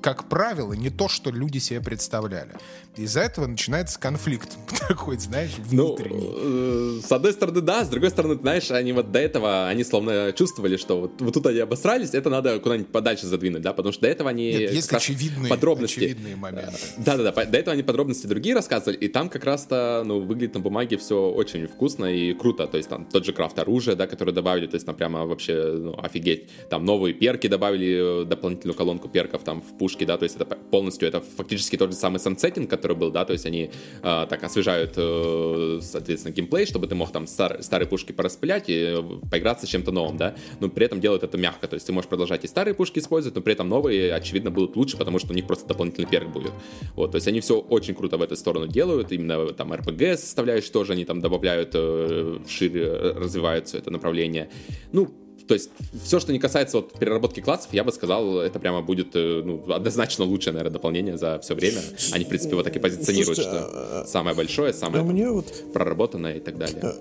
[0.00, 2.52] как правило, не то, что люди себе представляли.
[2.96, 4.56] Из-за этого начинается конфликт
[4.88, 6.28] такой, знаешь, ну, внутренний.
[6.28, 10.32] Ну, с одной стороны, да, с другой стороны, знаешь, они вот до этого, они словно
[10.36, 14.02] чувствовали, что вот, вот тут они обосрались, это надо куда-нибудь подальше задвинуть, да, потому что
[14.02, 14.52] до этого они...
[14.52, 16.76] Нет, есть очевидные, подробности, очевидные моменты.
[16.98, 20.96] Да-да-да, до этого они подробности другие рассказывали, и там как раз-то, ну, выглядит на бумаге
[20.96, 24.66] все очень вкусно и круто, то есть там тот же крафт оружия, да, который добавили,
[24.66, 29.62] то есть там прямо вообще, ну, офигеть, там новые перки добавили, дополнительную колонку перков там
[29.62, 33.10] в пушки, да, то есть это полностью, это фактически тот же самый сансеттинг, который был,
[33.10, 33.70] да, то есть они
[34.02, 38.96] э, так освежают, э, соответственно, геймплей, чтобы ты мог там стар, старые пушки пораспылять и
[39.30, 42.08] поиграться с чем-то новым, да, но при этом делают это мягко, то есть ты можешь
[42.08, 45.34] продолжать и старые пушки использовать, но при этом новые, очевидно, будут лучше, потому что у
[45.34, 46.52] них просто дополнительный перк будет,
[46.94, 50.72] вот, то есть они все очень круто в эту сторону делают, именно там RPG составляющие
[50.72, 54.50] тоже они там добавляют, э, шире развивают все это направление,
[54.92, 55.08] ну,
[55.50, 55.68] то есть
[56.04, 59.72] все, что не касается вот переработки классов, я бы сказал, это прямо будет э, ну,
[59.72, 61.80] однозначно лучшее, наверное, дополнение за все время.
[62.12, 65.52] Они, в принципе, вот так и позиционируют, Слушайте, что а, самое большое, самое мне вот...
[65.72, 66.94] проработанное и так далее.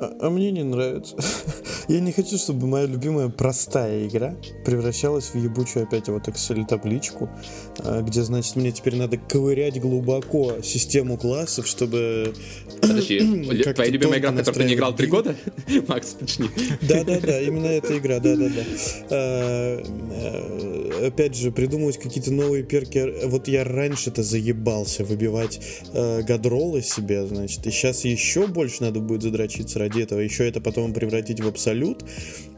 [0.00, 1.16] А, а, мне не нравится.
[1.88, 4.34] Я не хочу, чтобы моя любимая простая игра
[4.64, 7.30] превращалась в ебучую опять вот Excel-табличку,
[7.78, 12.34] а, где, значит, мне теперь надо ковырять глубоко систему классов, чтобы...
[12.80, 13.20] Подожди,
[13.74, 15.36] твоя любимая игра, в которую ты не играл три года?
[15.88, 16.50] Макс, точнее.
[16.82, 18.62] Да-да-да, именно эта игра, да-да-да.
[19.10, 19.82] А,
[21.06, 23.26] опять же, придумывать какие-то новые перки.
[23.26, 25.60] Вот я раньше-то заебался выбивать
[25.92, 30.92] гадролы себе, значит, и сейчас еще больше надо будет задрочиться ради этого, еще это потом
[30.92, 32.04] превратить в абсолют,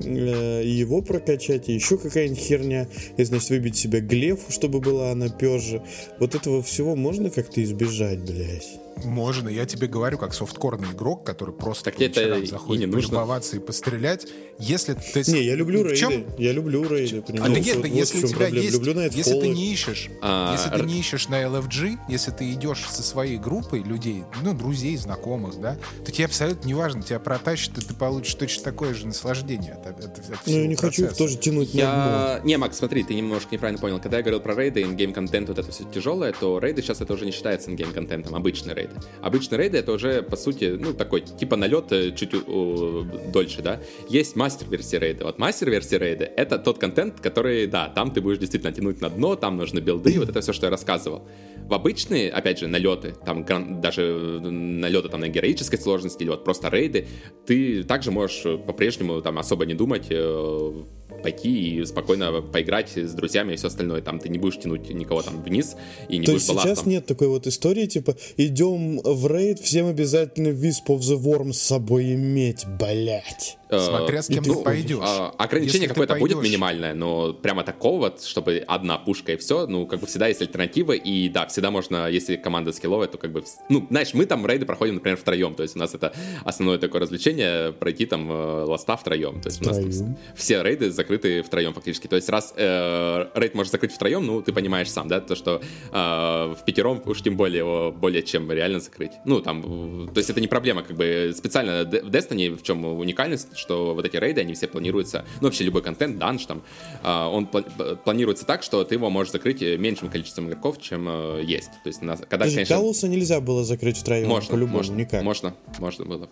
[0.01, 5.29] э, его прокачать, и еще какая-нибудь херня, и, значит, выбить себе глефу, чтобы была она
[5.29, 5.83] перже.
[6.19, 8.86] Вот этого всего можно как-то избежать, блядь.
[9.05, 12.93] Можно, я тебе говорю, как софткорный игрок, который просто так по это заходит и не
[12.93, 14.27] полюбоваться и пострелять.
[14.59, 15.31] Если ты...
[15.31, 15.97] Не, я люблю рейды.
[15.97, 16.25] Чем?
[16.39, 17.23] Я люблю рейды.
[17.41, 18.73] А да нет, вот, если у тебя есть...
[18.73, 22.85] Люблю если ты не ищешь, а, если ты не ищешь на LFG, если ты идешь
[22.89, 27.77] со своей группой людей, ну, друзей, знакомых, да, то тебе абсолютно не важно, тебя протащат,
[27.77, 30.87] и ты получишь точно такое же наслаждение от, от, от Ну, я не процесса.
[30.87, 31.87] хочу их тоже тянуть я...
[31.87, 32.47] на дно.
[32.47, 34.01] Не, Макс, смотри, ты немножко неправильно понял.
[34.01, 37.27] Когда я говорил про рейды, ингейм-контент, вот это все тяжелое, то рейды сейчас это уже
[37.27, 39.07] не считается ингейм-контентом, обычный рейд рейды.
[39.23, 43.81] Обычные рейды это уже, по сути, ну, такой, типа налет э, чуть о, дольше, да.
[44.09, 45.25] Есть мастер-версия рейда.
[45.25, 49.37] Вот мастер-версия рейда— это тот контент, который, да, там ты будешь действительно тянуть на дно,
[49.37, 51.27] там нужны билды, вот это все, что я рассказывал.
[51.67, 53.45] В обычные, опять же, налеты, там
[53.81, 57.07] даже налеты там на героической сложности или вот просто рейды,
[57.45, 60.85] ты также можешь по-прежнему там особо не думать, э,
[61.23, 64.01] пойти и спокойно поиграть с друзьями и все остальное.
[64.01, 65.77] Там ты не будешь тянуть никого там вниз
[66.09, 66.91] и не То будешь есть сейчас балластом.
[66.93, 71.61] нет такой вот истории, типа, идем в рейд, всем обязательно Wisp of the Worm с
[71.61, 73.59] собой иметь, блять.
[73.69, 74.99] Э, Смотря с кем ты пойдешь.
[75.03, 80.01] А, ограничение какое-то будет минимальное, но прямо такого, чтобы одна пушка и все, ну, как
[80.01, 83.87] бы всегда есть альтернатива, и да, всегда можно, если команда скилловая, то как бы, ну,
[83.91, 86.13] знаешь, мы там рейды проходим, например, втроем, то есть у нас это
[86.45, 89.85] основное такое развлечение, пройти там э, ласта втроем, то есть втроем.
[89.85, 93.93] у нас там все рейды закрыты втроем фактически, то есть раз э, рейд можно закрыть
[93.93, 95.61] втроем, ну, ты понимаешь сам, да, то, что
[95.93, 99.13] э, в пятером уж тем более его более чем реально закрыть.
[99.25, 103.56] Ну, там, то есть это не проблема, как бы специально в Destiny, в чем уникальность,
[103.57, 106.63] что вот эти рейды, они все планируются, ну вообще любой контент, данж там,
[107.03, 111.71] а, он планируется так, что ты его можешь закрыть меньшим количеством игроков, чем э, есть.
[111.83, 112.77] То есть, когда, Подожди, конечно...
[112.77, 115.23] Галуса нельзя было закрыть втроем, можно, по-любому, можно, никак.
[115.23, 116.29] Можно, можно было.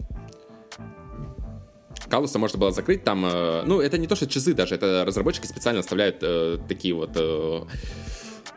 [2.08, 5.46] Калуса можно было закрыть там, э, ну, это не то, что часы даже, это разработчики
[5.46, 7.62] специально оставляют э, такие вот э,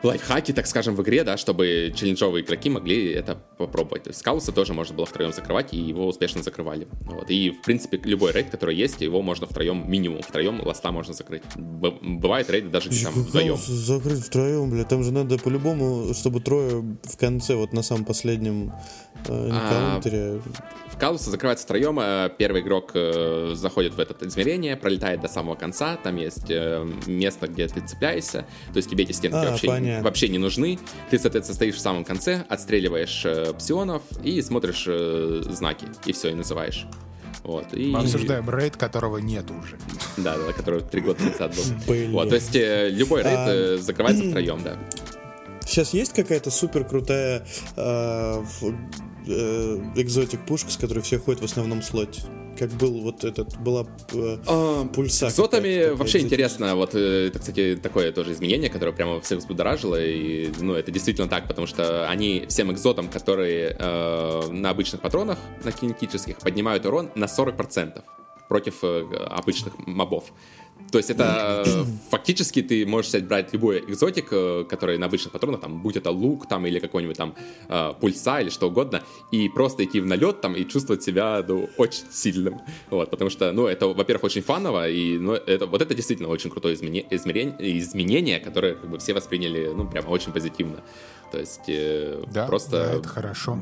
[0.02, 4.04] лайфхаки, так скажем, в игре, да, чтобы челленджовые игроки могли это попробовать.
[4.04, 6.86] То есть Скауса тоже можно было втроем закрывать, и его успешно закрывали.
[7.02, 7.30] Вот.
[7.30, 11.42] И, в принципе, любой рейд, который есть, его можно втроем, минимум втроем ласта можно закрыть.
[11.56, 13.56] Б- бывает рейды даже там вдвоем.
[13.56, 18.72] Закрыть втроем, бля, там же надо по-любому, чтобы трое в конце, вот на самом последнем
[19.26, 20.40] э, энкаунтере.
[20.44, 25.54] А, Калуса закрывается втроем, э, первый игрок э, заходит в это измерение, пролетает до самого
[25.54, 29.66] конца, там есть э, место, где ты цепляешься, то есть тебе эти стенки а, вообще
[29.68, 30.78] понятно вообще не нужны.
[31.10, 33.26] Ты, соответственно, стоишь в самом конце, отстреливаешь
[33.56, 34.84] псионов и смотришь
[35.44, 35.86] знаки.
[36.06, 36.86] И все, и называешь.
[37.44, 37.86] Вот, и...
[37.86, 39.76] Мы обсуждаем рейд, которого нет уже.
[40.16, 42.08] Да, да, который три года назад был.
[42.10, 43.76] Вот, то есть любой рейд а...
[43.78, 44.76] закрывается втроем, да.
[45.64, 47.46] сейчас есть какая-то супер крутая
[47.76, 48.42] э,
[49.28, 52.22] э, экзотик пушка, с которой все ходят в основном слоте?
[52.58, 55.30] как был вот этот, была э, а, пульса.
[55.30, 59.96] С зотами вообще интересно, вот э, это, кстати, такое тоже изменение, которое прямо всех взбудоражило,
[60.00, 65.38] и, ну, это действительно так, потому что они всем экзотам, которые э, на обычных патронах,
[65.62, 68.02] на кинетических, поднимают урон на 40%
[68.48, 70.32] против э, обычных мобов.
[70.90, 71.64] То есть это
[72.10, 76.10] фактически ты можешь взять брать любой экзотик, э, который на обычных патронах, там, будь это
[76.10, 77.34] лук там или какой-нибудь там
[77.68, 81.68] э, пульса или что угодно, и просто идти в налет там и чувствовать себя ну,
[81.76, 82.60] очень сильным.
[82.90, 86.50] Вот, потому что, ну, это, во-первых, очень фаново, и ну, это, вот это действительно очень
[86.50, 90.82] крутое изменение, изменение, которое как бы все восприняли, ну, прямо очень позитивно.
[91.30, 93.58] То есть э, да, просто да, это хорошо.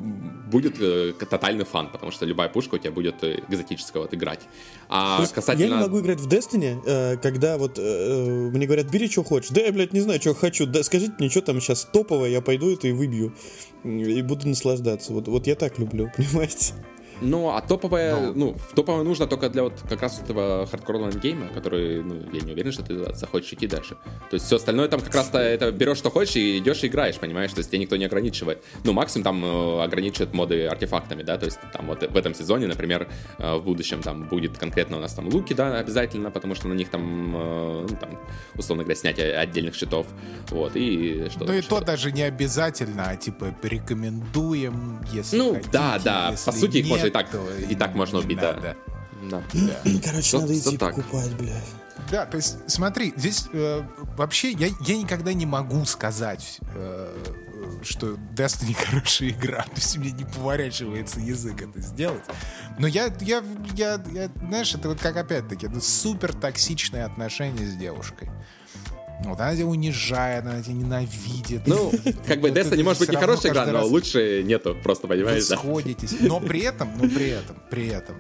[0.46, 4.40] будет э, тотальный фан, потому что любая пушка у тебя будет э, экзотического вот играть.
[4.88, 5.64] А касательно...
[5.64, 9.50] Я не могу играть в Destiny, э, когда вот э, мне говорят, бери, что хочешь.
[9.50, 10.66] Да я, блядь, не знаю, что хочу.
[10.66, 13.34] Да, скажите мне, что там сейчас топовое, я пойду это и выбью.
[13.84, 15.12] И буду наслаждаться.
[15.12, 16.74] Вот, вот я так люблю, понимаете?
[17.20, 21.48] Ну, а топовое, ну, ну топовое нужно только для вот как раз этого хардкорного гейма,
[21.48, 23.96] который, ну, я не уверен, что ты захочешь идти дальше.
[24.30, 27.16] То есть все остальное там как раз-то это берешь, что хочешь, и идешь и играешь,
[27.16, 27.52] понимаешь?
[27.52, 28.62] То есть тебя никто не ограничивает.
[28.84, 32.66] Ну, максимум там э, ограничивает моды артефактами, да, то есть там вот в этом сезоне,
[32.66, 33.08] например,
[33.38, 36.74] э, в будущем там будет конкретно у нас там луки, да, обязательно, потому что на
[36.74, 38.18] них там, э, ну, там
[38.54, 40.06] условно говоря, снятие отдельных щитов,
[40.50, 45.70] вот, и что Ну и то даже не обязательно, а типа рекомендуем, если Ну, хотите,
[45.72, 47.28] да, да, по сути их можно и так,
[47.68, 48.52] и так можно убить, да.
[48.54, 48.76] да.
[49.30, 49.42] Да.
[50.04, 50.94] Короче, что, надо идти так.
[50.94, 51.64] покупать, блядь.
[52.10, 53.82] Да, то есть, смотри, здесь э,
[54.16, 57.16] вообще я, я никогда не могу сказать, э,
[57.82, 59.62] что Destiny хорошая игра.
[59.62, 62.22] То есть мне не поворачивается язык это сделать.
[62.78, 63.42] Но я, я,
[63.74, 68.30] я, я знаешь, это вот как опять-таки, это супер токсичные отношения с девушкой.
[69.24, 71.66] Вот она тебя унижает, она тебя ненавидит.
[71.66, 71.90] Ну,
[72.26, 75.56] как бы Destiny может быть не хорошая игра, но лучше нету, просто понимаешь, да?
[75.56, 76.16] сходитесь.
[76.20, 78.16] Но при этом, но при этом, при этом,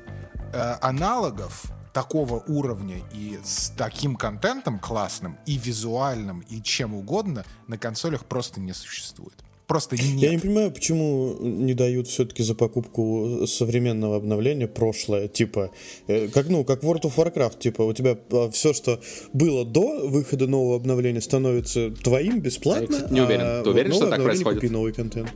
[0.52, 7.78] э, аналогов такого уровня и с таким контентом классным, и визуальным, и чем угодно на
[7.78, 9.45] консолях просто не существует.
[9.66, 10.20] Просто нет.
[10.20, 15.26] Я не понимаю, почему не дают все-таки за покупку современного обновления прошлое.
[15.26, 15.72] Типа,
[16.06, 19.00] э, как, ну, как World of Warcraft, типа, у тебя а, все, что
[19.32, 23.06] было до выхода нового обновления, становится твоим бесплатно.
[23.08, 23.42] Я, не уверен.
[23.44, 24.60] А Ты уверен, вот что так происходит?
[24.60, 25.32] Купи новый контент.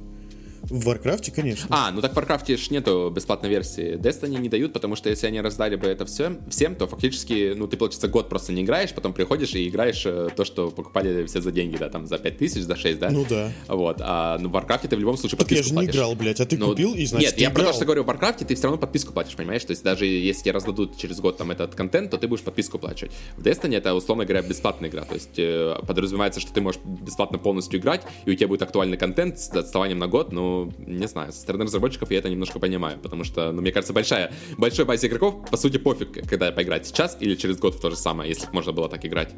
[0.71, 1.67] В Варкрафте, конечно.
[1.71, 3.97] А, ну так в Варкрафте ж нету бесплатной версии.
[3.97, 7.67] Destiny не дают, потому что если они раздали бы это все всем, то фактически, ну,
[7.67, 11.41] ты, получается, год просто не играешь, потом приходишь и играешь э, то, что покупали все
[11.41, 13.11] за деньги, да, там, за 5 тысяч, за 6, да?
[13.11, 13.51] Ну да.
[13.67, 16.15] Вот, а ну, в Варкрафте ты в любом случае подписку так я же не играл,
[16.15, 18.45] блядь, а ты ну, купил и, значит, Нет, я про то, что говорю, в Варкрафте
[18.45, 19.65] ты все равно подписку платишь, понимаешь?
[19.65, 22.79] То есть даже если тебе раздадут через год там этот контент, то ты будешь подписку
[22.79, 23.13] плачивать.
[23.37, 27.39] В Destiny это, условно говоря, бесплатная игра, то есть э, подразумевается, что ты можешь бесплатно
[27.39, 30.33] полностью играть, и у тебя будет актуальный контент с отставанием на год,
[30.79, 34.33] не знаю, со стороны разработчиков я это немножко понимаю, потому что, ну, мне кажется, большая,
[34.59, 37.97] большой базе игроков, по сути, пофиг, когда поиграть сейчас или через год в то же
[37.97, 39.31] самое, если можно было так играть.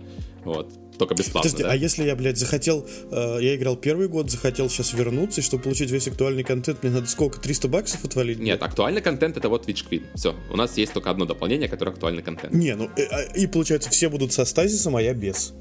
[0.45, 0.73] Вот.
[0.99, 1.73] Только бесплатно, Подожди, да?
[1.73, 5.63] а если я, блядь, захотел, э, я играл первый год, захотел сейчас вернуться, и чтобы
[5.63, 8.39] получить весь актуальный контент, мне надо сколько, 300 баксов отвалить?
[8.39, 10.03] Нет, актуальный контент это вот Twitch Queen.
[10.15, 12.53] Все, у нас есть только одно дополнение, которое актуальный контент.
[12.53, 15.55] Не, ну, э, а, и получается, все будут со стазисом, а я без.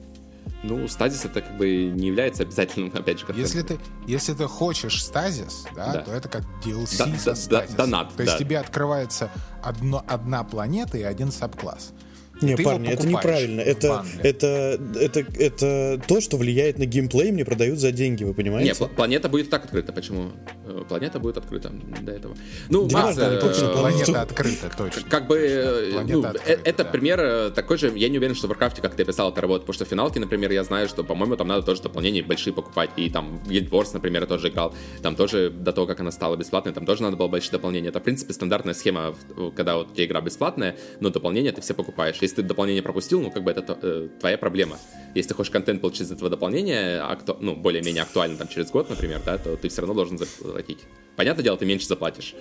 [0.63, 3.41] Ну, стазис это как бы не является обязательным, опять же, контентом.
[3.41, 6.01] Если ты, если ты хочешь стазис, да, да.
[6.01, 7.75] то это как DLC да, со да, стазис.
[7.75, 9.31] Да, донат, то есть тебе открывается
[9.63, 11.93] одно, одна планета и один сабкласс.
[12.41, 13.61] Не, ты парни, это неправильно.
[13.61, 18.75] Это, это, это, это то, что влияет на геймплей, мне продают за деньги, вы понимаете?
[18.79, 19.93] Нет, планета будет так открыта.
[19.93, 20.31] Почему?
[20.65, 21.71] Э, планета будет открыта
[22.01, 22.35] до этого.
[22.69, 25.01] Ну, да, Макс, да, точно, э, планета открыта, точно.
[25.09, 26.89] Как бы, э, ну, открыта, это да.
[26.89, 29.73] пример такой же, я не уверен, что в Warcraft, как ты описал, это работает, потому
[29.75, 33.09] что в финалке, например, я знаю, что, по-моему, там надо тоже дополнения большие покупать, и
[33.09, 36.73] там Guild Wars, например, я тоже играл, там тоже до того, как она стала бесплатной,
[36.73, 37.89] там тоже надо было большие дополнения.
[37.89, 39.15] Это, в принципе, стандартная схема,
[39.55, 42.17] когда вот у тебя игра бесплатная, но дополнения ты все покупаешь.
[42.21, 44.77] Если ты дополнение пропустил, пропустил, ну, как бы это э, твоя проблема.
[45.15, 47.37] Если ты хочешь контент получить из этого дополнения, акту...
[47.39, 50.79] ну, более-менее актуально, там, через год, например, да, то ты все равно должен заплатить.
[51.15, 52.35] Понятное дело, ты меньше заплатишь.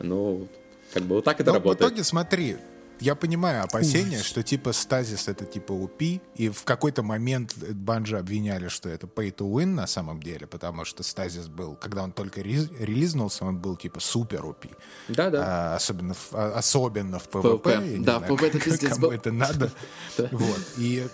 [0.00, 0.48] Ну,
[0.92, 1.90] как бы вот так это Но работает.
[1.90, 2.56] в итоге, смотри,
[3.02, 4.26] я понимаю опасения, Ужас.
[4.26, 9.34] что типа стазис это типа упи, и в какой-то момент Банжи обвиняли, что это pay
[9.34, 13.76] to win на самом деле, потому что стазис был, когда он только релизнулся, он был
[13.76, 14.70] типа супер упи.
[15.08, 15.44] Да, да.
[15.44, 18.02] А, особенно, в, а, особенно в PvP.
[18.04, 19.72] Да, в PvP это пиздец Кому это надо.
[20.30, 20.60] Вот.
[20.76, 21.06] И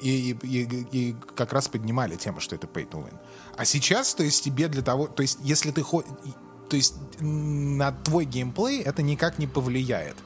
[0.00, 3.14] и, и, и как раз поднимали тему, что это pay to win.
[3.56, 8.24] А сейчас, то есть тебе для того, то есть если ты то есть на твой
[8.24, 10.16] геймплей это никак не повлияет.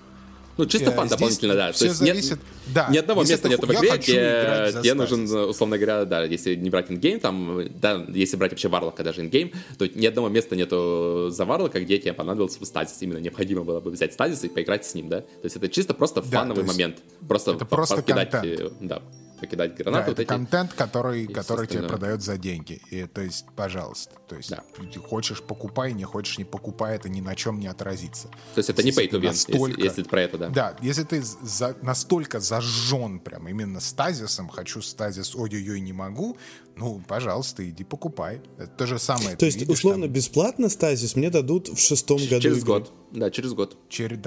[0.56, 1.72] Ну, чисто фан дополнительно, да.
[1.72, 2.30] Все зависит...
[2.32, 2.40] Нет,
[2.74, 2.88] да.
[2.90, 6.90] Ни одного места нет в игре, где тебе нужен, условно говоря, да, если не брать
[6.90, 11.44] endgame, там, да, если брать вообще Варлока даже endgame, то ни одного места нету за
[11.44, 13.00] Варлока, где тебе понадобился бы стазис.
[13.00, 15.20] Именно необходимо было бы взять стазис и поиграть с ним, да.
[15.20, 16.98] То есть это чисто просто да, фановый момент.
[17.26, 18.72] Просто, это просто контент.
[18.80, 19.02] Да,
[19.40, 20.04] покидать гранату.
[20.04, 20.28] Да, вот это эти...
[20.28, 22.80] контент, который, который тебе продает за деньги.
[22.90, 24.14] И, то есть, пожалуйста.
[24.28, 24.62] То есть, да.
[25.08, 28.28] хочешь покупай, не хочешь не покупай, это ни на чем не отразится.
[28.54, 29.80] То есть это не pay to win, настолько...
[29.80, 30.48] если, если про это, да?
[30.48, 31.76] Да, если ты за...
[31.82, 36.36] настолько зажжен прям именно стазисом, хочу стазис, ой-ой-ой, не могу,
[36.76, 38.40] ну, пожалуйста, иди покупай.
[38.58, 39.36] Это то же самое.
[39.36, 40.12] То есть, видишь, условно, там...
[40.12, 42.40] бесплатно стазис мне дадут в шестом году.
[42.40, 42.66] Через игры.
[42.66, 42.92] год.
[43.12, 43.76] Да, через год.
[43.88, 44.18] Через,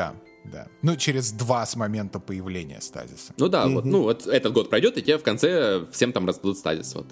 [0.46, 0.68] да.
[0.82, 3.34] Ну, через два с момента появления стазиса.
[3.38, 3.74] Ну да, mm-hmm.
[3.74, 6.94] вот, ну вот этот год пройдет, и тебе в конце всем там раздадут стазис.
[6.96, 7.08] Вот.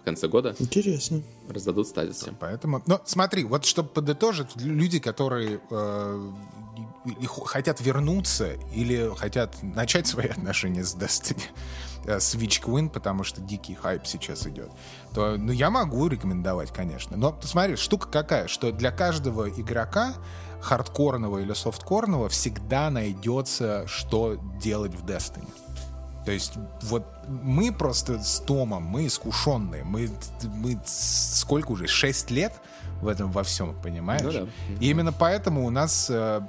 [0.00, 0.54] В конце года.
[0.58, 1.22] Интересно.
[1.48, 2.36] Раздадут стазис всем.
[2.38, 6.30] Поэтому, но смотри, вот чтобы подытожить, люди, которые э,
[7.44, 11.42] хотят вернуться или хотят начать свои отношения с Destiny,
[12.04, 14.70] э, Switch Queen, потому что дикий хайп сейчас идет,
[15.14, 17.16] то ну, я могу рекомендовать, конечно.
[17.16, 20.14] Но смотри, штука какая, что для каждого игрока
[20.60, 25.48] хардкорного или софткорного всегда найдется, что делать в Destiny.
[26.24, 30.10] То есть вот мы просто с Томом, мы искушенные, мы,
[30.44, 32.52] мы сколько уже, 6 лет
[33.00, 34.22] в этом во всем, понимаешь?
[34.22, 34.46] Ну, да.
[34.80, 36.40] И именно поэтому у нас э,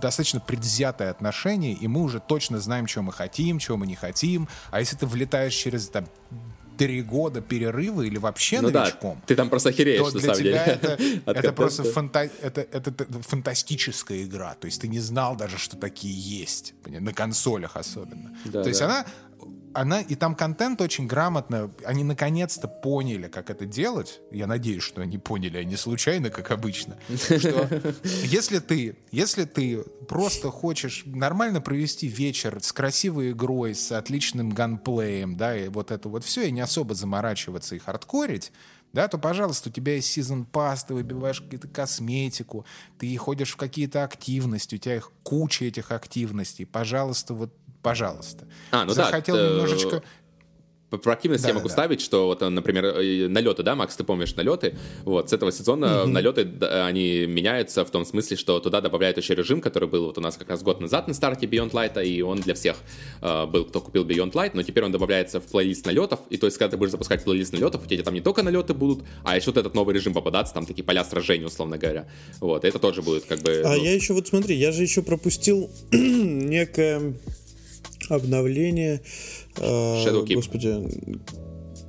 [0.00, 4.48] достаточно предвзятое отношение, и мы уже точно знаем, что мы хотим, чего мы не хотим.
[4.70, 6.06] А если ты влетаешь через там
[6.78, 10.64] три года перерыва или вообще ну новичком, да, ты там просто охереешь, для самом тебя
[10.64, 11.20] деле.
[11.26, 12.30] это, это просто фанта...
[12.40, 14.54] это, это, это фантастическая игра.
[14.54, 16.74] То есть ты не знал даже, что такие есть.
[16.86, 18.34] На консолях особенно.
[18.44, 18.86] Да, то есть да.
[18.86, 19.06] она
[19.74, 24.20] она, и там контент очень грамотно, они наконец-то поняли, как это делать.
[24.30, 26.98] Я надеюсь, что они поняли, а не случайно, как обычно.
[27.14, 27.68] Что
[28.24, 35.36] если ты, если ты просто хочешь нормально провести вечер с красивой игрой, с отличным ганплеем,
[35.36, 38.52] да, и вот это вот все, и не особо заморачиваться и хардкорить,
[38.92, 42.64] да, то, пожалуйста, у тебя есть сезон пас, ты выбиваешь какую-то косметику,
[42.98, 46.64] ты ходишь в какие-то активности, у тебя их куча этих активностей.
[46.64, 48.46] Пожалуйста, вот пожалуйста.
[48.70, 50.02] А, ну Захотел да, немножечко
[50.96, 51.72] про активность да, я могу да.
[51.72, 54.76] ставить, что вот, например, э, налеты, да, Макс, ты помнишь налеты?
[55.04, 56.10] Вот, с этого сезона угу.
[56.10, 60.20] налеты, они меняются в том смысле, что туда добавляют еще режим, который был вот у
[60.20, 62.76] нас как раз год назад на старте Beyond Light, и он для всех
[63.20, 66.46] э, был, кто купил Beyond Light, но теперь он добавляется в плейлист налетов, и то
[66.46, 69.36] есть, когда ты будешь запускать плейлист налетов, у тебя там не только налеты будут, а
[69.36, 72.08] еще вот этот новый режим попадаться, там такие поля сражений, условно говоря.
[72.40, 73.62] Вот, это тоже будет как бы...
[73.64, 73.84] А ну...
[73.84, 77.14] я еще, вот смотри, я же еще пропустил некое
[78.08, 79.00] обновление.
[79.56, 80.34] Э, Shadowkeep.
[80.34, 80.88] Господи,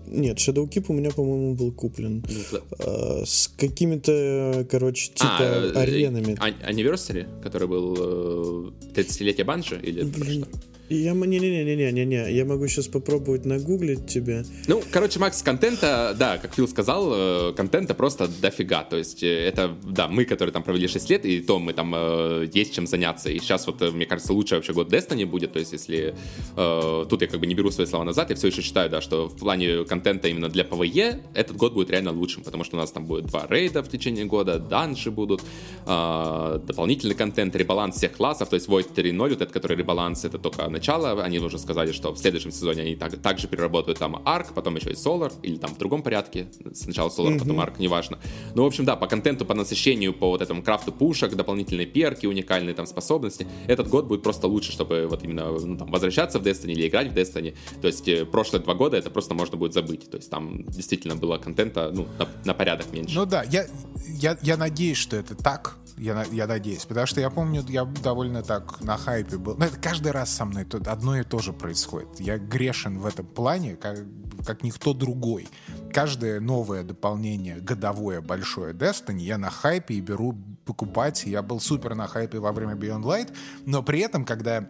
[0.08, 2.24] нет, Shadowkeep у меня, по-моему, был куплен.
[2.28, 6.34] Ну, э, с какими-то, короче, типа а, э, аренами.
[6.68, 10.46] Anniversary, который был 30-летие Банжи или Блин?
[10.90, 14.44] Я, не-не-не-не-не-не, я могу сейчас попробовать нагуглить тебе.
[14.68, 18.84] Ну, короче, Макс, контента, да, как Фил сказал, э, контента просто дофига.
[18.84, 21.94] То есть э, это, да, мы, которые там провели 6 лет, и то мы там
[21.96, 23.30] э, есть чем заняться.
[23.30, 25.54] И сейчас вот, мне кажется, лучший вообще год Destiny будет.
[25.54, 26.16] То есть если...
[26.58, 29.00] Э, тут я как бы не беру свои слова назад, я все еще считаю, да,
[29.00, 32.80] что в плане контента именно для PvE этот год будет реально лучшим, потому что у
[32.80, 35.44] нас там будет два рейда в течение года, данжи будут,
[35.86, 40.40] э, дополнительный контент, ребаланс всех классов, то есть Void 3.0, вот этот, который ребаланс, это
[40.40, 41.24] только на начала.
[41.24, 44.92] Они уже сказали, что в следующем сезоне они так, также переработают там Арк, потом еще
[44.92, 46.48] и Solar, или там в другом порядке.
[46.74, 47.40] Сначала Solar, mm-hmm.
[47.40, 48.18] потом Арк, неважно.
[48.56, 52.26] Ну, в общем, да, по контенту, по насыщению, по вот этому крафту пушек, дополнительные перки,
[52.26, 53.48] уникальные там способности.
[53.68, 57.12] Этот год будет просто лучше, чтобы вот именно ну, там, возвращаться в Destiny или играть
[57.12, 57.56] в Destiny.
[57.82, 60.10] То есть э, прошлые два года это просто можно будет забыть.
[60.10, 63.16] То есть там действительно было контента ну, на, на порядок меньше.
[63.16, 63.68] Ну да, я,
[64.08, 66.86] я, я надеюсь, что это так, я, я надеюсь.
[66.86, 69.56] Потому что я помню, я довольно так на хайпе был.
[69.58, 72.20] Но это каждый раз со мной тут одно и то же происходит.
[72.20, 74.00] Я грешен в этом плане, как,
[74.46, 75.48] как никто другой.
[75.92, 80.36] Каждое новое дополнение, годовое большое Destiny, я на хайпе и беру
[80.66, 81.26] покупать.
[81.26, 83.36] Я был супер на хайпе во время Beyond Light,
[83.66, 84.68] но при этом, когда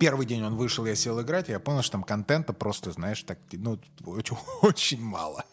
[0.00, 3.22] Первый день он вышел, я сел играть, и я понял, что там контента просто, знаешь,
[3.22, 5.44] так, ну, очень, очень мало.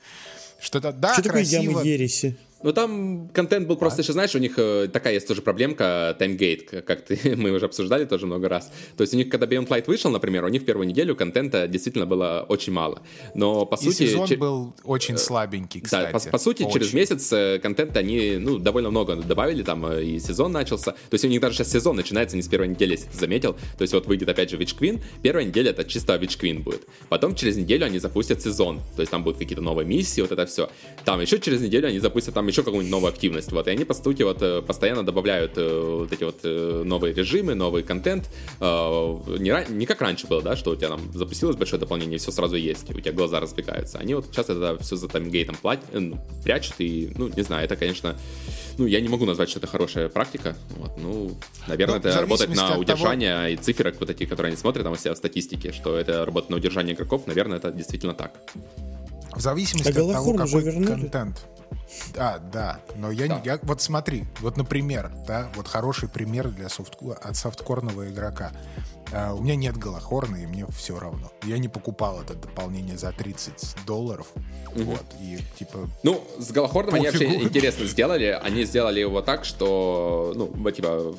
[0.59, 1.63] Что-то, да, что красиво.
[1.63, 2.37] такое яма ереси?
[2.63, 4.03] Ну, там контент был просто, а?
[4.03, 8.05] еще, знаешь, у них э, такая есть тоже проблемка, таймгейт, как ты, мы уже обсуждали
[8.05, 8.71] тоже много раз.
[8.97, 11.67] То есть у них, когда Beyond Light вышел, например, у них в первую неделю контента
[11.67, 13.01] действительно было очень мало.
[13.33, 14.07] Но, по и сути...
[14.07, 14.37] сезон чер...
[14.37, 16.11] был очень слабенький, кстати.
[16.11, 16.73] Да, по, по сути, очень.
[16.73, 20.91] через месяц э, контента они, ну, довольно много добавили, там э, и сезон начался.
[20.91, 23.53] То есть у них даже сейчас сезон начинается не с первой недели, если ты заметил.
[23.53, 26.87] То есть вот выйдет опять же Witch Queen, первая неделя это чисто Witch Queen будет.
[27.09, 30.45] Потом через неделю они запустят сезон, то есть там будут какие-то новые миссии, вот это
[30.45, 30.69] все.
[31.05, 33.51] Там еще через неделю они запустят там еще какую-нибудь новую активность.
[33.51, 37.13] Вот, и они, по сути, вот э, постоянно добавляют э, вот эти вот э, новые
[37.13, 38.29] режимы, новый контент.
[38.59, 42.31] Не, не как раньше было, да, что у тебя там запустилось большое дополнение, и все
[42.31, 43.97] сразу есть, у тебя глаза разбегаются.
[43.97, 47.75] Они вот сейчас это все за таймгейтом платят, ну, прячут, и, ну, не знаю, это,
[47.75, 48.17] конечно,
[48.77, 50.55] ну, я не могу назвать, что это хорошая практика.
[50.77, 51.37] Вот, ну,
[51.67, 53.47] наверное, ну, это работает на удержание того...
[53.47, 56.49] и циферок вот эти, которые они смотрят там у себя в статистике, что это работает
[56.51, 58.33] на удержание игроков, наверное, это действительно так.
[59.35, 61.45] В зависимости а от того, какой контент.
[62.13, 62.79] Да, да.
[62.95, 63.39] Но я, да.
[63.39, 68.51] Не, я вот смотри, вот например, да, вот хороший пример для софт, от софткорного игрока.
[69.11, 71.31] Uh, у меня нет Голохорна, и мне все равно.
[71.43, 74.27] Я не покупал это дополнение за 30 долларов.
[74.75, 74.83] Угу.
[74.83, 75.89] Вот, и типа...
[76.03, 78.39] Ну, с Голохорном они вообще интересно сделали.
[78.41, 81.13] Они сделали его так, что, ну, типа,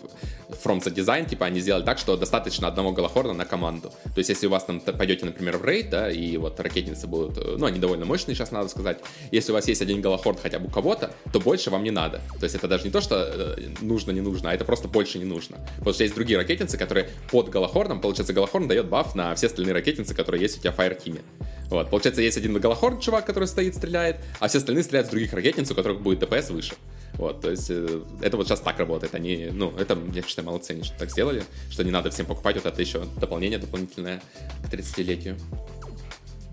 [0.65, 3.91] From the Design, типа, они сделали так, что достаточно одного Голохорна на команду.
[4.05, 7.39] То есть, если у вас там пойдете, например, в рейд, да, и вот ракетницы будут,
[7.39, 8.99] э, ну, они довольно мощные сейчас, надо сказать.
[9.31, 12.21] Если у вас есть один Голохорн хотя бы у кого-то, то больше вам не надо.
[12.39, 15.19] То есть, это даже не то, что э, нужно, не нужно, а это просто больше
[15.19, 15.59] не нужно.
[15.79, 17.51] Потому что есть другие ракетницы, которые под
[17.83, 20.97] Голохорном, получается, Голохорн дает баф на все остальные ракетницы, которые есть у тебя в Fire
[20.97, 21.21] Team.
[21.69, 25.33] Вот, получается, есть один Голохорн чувак, который стоит, стреляет, а все остальные стреляют с других
[25.33, 26.75] ракетниц, у которых будет ДПС выше.
[27.15, 29.15] Вот, то есть э, это вот сейчас так работает.
[29.15, 32.57] Они, ну, это, я считаю, молодцы, они что так сделали, что не надо всем покупать
[32.57, 34.23] вот это еще дополнение дополнительное
[34.65, 35.37] к 30-летию.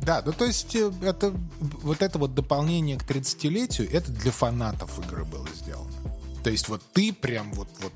[0.02, 4.98] Да, ну то есть э, это вот это вот дополнение к 30-летию, это для фанатов
[5.06, 5.92] игры было сделано.
[6.44, 7.94] То есть вот ты прям вот, вот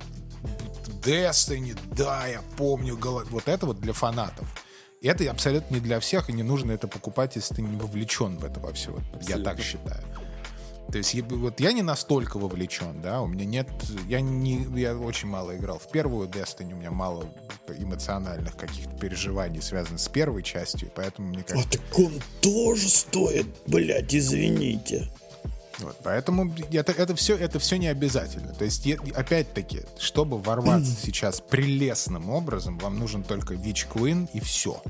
[1.04, 4.48] Destiny, да, я помню, вот это вот для фанатов.
[5.02, 8.38] И это абсолютно не для всех, и не нужно это покупать, если ты не вовлечен
[8.38, 8.92] в это во все.
[8.92, 10.02] Вот, я так считаю.
[10.92, 13.68] То есть вот я не настолько вовлечен, да, у меня нет,
[14.08, 17.26] я не, я очень мало играл в первую Destiny, у меня мало
[17.68, 21.68] эмоциональных каких-то переживаний связанных с первой частью, поэтому мне кажется...
[21.68, 25.10] А так он тоже стоит, блядь, извините.
[25.80, 28.54] Вот, поэтому это, это, все, это все не обязательно.
[28.54, 34.82] То есть, опять-таки, чтобы ворваться сейчас прелестным образом, вам нужен только Witch Queen и все.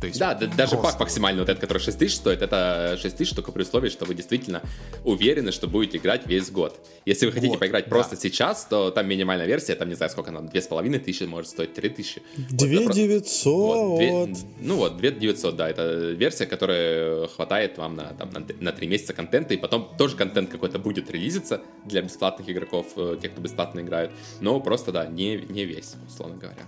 [0.00, 0.56] То есть да, просто...
[0.56, 3.88] даже пак максимальный вот этот, который 6 тысяч стоит, это 6 тысяч только при условии,
[3.88, 4.62] что вы действительно
[5.04, 6.80] уверены, что будете играть весь год.
[7.04, 7.90] Если вы хотите вот, поиграть да.
[7.90, 12.22] просто сейчас, то там минимальная версия, там не знаю сколько она, 2500 может стоить 3000.
[12.50, 13.52] 2900.
[13.52, 18.72] Вот, 2, ну вот, 2900, да, это версия, которая хватает вам на, там, на, на
[18.72, 23.32] 3 месяца контента, и потом тоже контент какой-то будет релизиться для бесплатных игроков, э, тех,
[23.32, 26.66] кто бесплатно играет, но просто, да, не, не весь, условно говоря.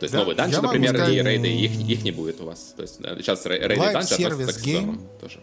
[0.00, 1.14] То есть да, новые данжи, например, сказать...
[1.14, 2.74] и рейды, их, их не будет у вас.
[2.76, 5.40] То есть сейчас рейды и данжи к сезонам тоже.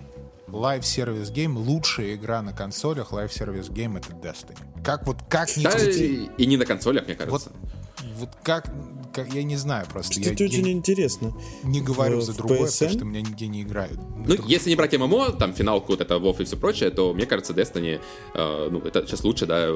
[0.47, 3.11] Live Service Game лучшая игра на консолях.
[3.11, 4.57] Live Service Game это Destiny.
[4.83, 7.51] Как вот как не да, и, и не на консолях, мне кажется.
[7.51, 8.69] Вот, вот как
[9.12, 10.20] как, я не знаю просто.
[10.20, 11.34] Кстати, я, очень я интересно.
[11.64, 12.74] Не говорю в, за другое, PSN?
[12.74, 13.99] потому что меня нигде не играют.
[14.26, 14.43] Ну, это...
[14.47, 17.53] если не брать ММО, там финалку, вот это WoW и все прочее, то мне кажется,
[17.53, 17.99] Destiny,
[18.34, 19.70] э, ну, это сейчас лучше, да,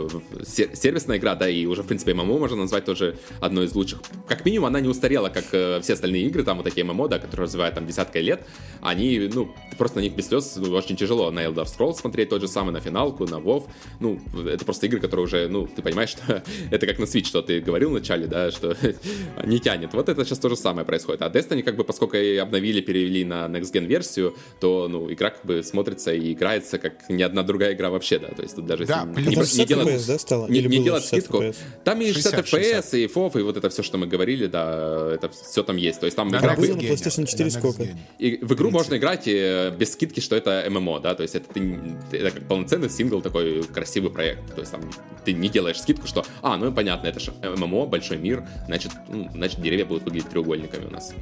[0.44, 4.02] сервисная игра, да, и уже, в принципе, ММО можно назвать тоже одной из лучших.
[4.28, 7.20] Как минимум, она не устарела, как э, все остальные игры, там вот такие ММО, да,
[7.20, 8.46] которые развивают там десяткой лет,
[8.82, 11.32] они, ну, просто на них без слез ну, очень тяжело.
[11.32, 13.68] На Elder Scrolls смотреть тот же самый, на финалку, на WoW,
[14.00, 17.42] ну, это просто игры, которые уже, ну, ты понимаешь, что это как на Switch, что
[17.42, 18.76] ты говорил вначале, да, что
[19.44, 19.94] не тянет.
[19.94, 21.22] Вот это сейчас то же самое происходит.
[21.22, 25.32] А Destiny, как бы, поскольку и обновили, перевели на Next Gen версию, то, ну, игра
[25.32, 28.28] как бы смотрится и играется как ни одна другая игра вообще, да.
[28.30, 30.48] То есть тут даже да, не, не, не делать, FPS, да, стало?
[30.48, 31.42] Не, не делать скидку.
[31.42, 31.56] FPS?
[31.84, 32.94] Там и 60, 60 FPS, 60.
[32.94, 36.00] и FOV, и вот это все, что мы говорили, да, это все там есть.
[36.00, 36.56] То есть там да, игра...
[36.56, 37.88] Было на PlayStation 4 сколько?
[38.20, 38.74] И в игру 30.
[38.74, 41.80] можно играть э, без скидки, что это ММО, да, то есть это, ты,
[42.12, 44.54] это как полноценный сингл, такой красивый проект.
[44.54, 44.82] То есть там
[45.24, 49.30] ты не делаешь скидку, что, а, ну понятно, это же ММО, большой мир, значит, ну,
[49.34, 51.14] значит деревья будут выглядеть треугольниками у нас.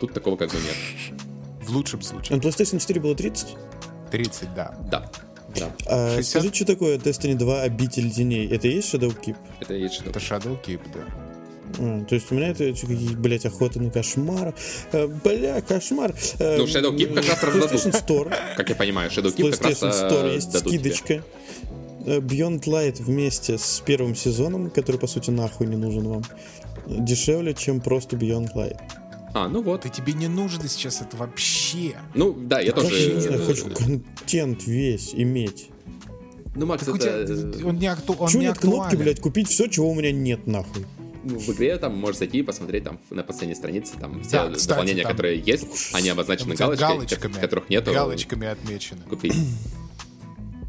[0.00, 0.76] Тут такого как бы нет.
[1.62, 2.36] В лучшем случае.
[2.36, 3.48] На PlayStation 4 было 30?
[4.10, 4.74] 30, да.
[4.90, 5.10] Да.
[5.56, 5.72] Да.
[5.86, 6.24] А, 60...
[6.24, 8.48] Скажи, что такое Destiny 2 Обитель теней?
[8.48, 9.36] Это и есть Shadowkeep?
[9.60, 10.10] Это и есть Shadowkeep.
[10.10, 11.00] Это Shadowkeep, да.
[11.78, 14.54] А, то есть у меня это какие блять, охота на кошмар.
[14.92, 16.14] А, бля, кошмар.
[16.38, 17.94] А, ну, Shadowkeep как раз раздадут.
[17.94, 18.34] Store.
[18.56, 21.06] Как я понимаю, Shadowkeep как раз Store есть скидочка.
[21.06, 21.24] Тебе.
[22.00, 26.22] Beyond Light вместе с первым сезоном, который, по сути, нахуй не нужен вам,
[26.86, 28.78] дешевле, чем просто Beyond Light.
[29.32, 29.82] А, ну вот.
[29.82, 31.96] Да тебе не нужно сейчас это вообще.
[32.14, 32.94] Ну, да, я тоже...
[32.94, 35.70] Я хочу контент весь иметь.
[36.56, 37.26] Ну, Макс, так это...
[37.26, 38.14] Тебя, он не, акту...
[38.14, 38.78] он Чего не нет актуален.
[38.78, 40.84] кнопки, блядь, купить все, чего у меня нет, нахуй?
[41.22, 44.50] Ну, в игре там можешь зайти и посмотреть там на последней странице там все да,
[44.50, 47.92] кстати, дополнения, там, которые есть, они обозначены галочкой, галочками, которых нету.
[47.92, 49.02] Галочками отмечены.
[49.02, 49.34] Купить.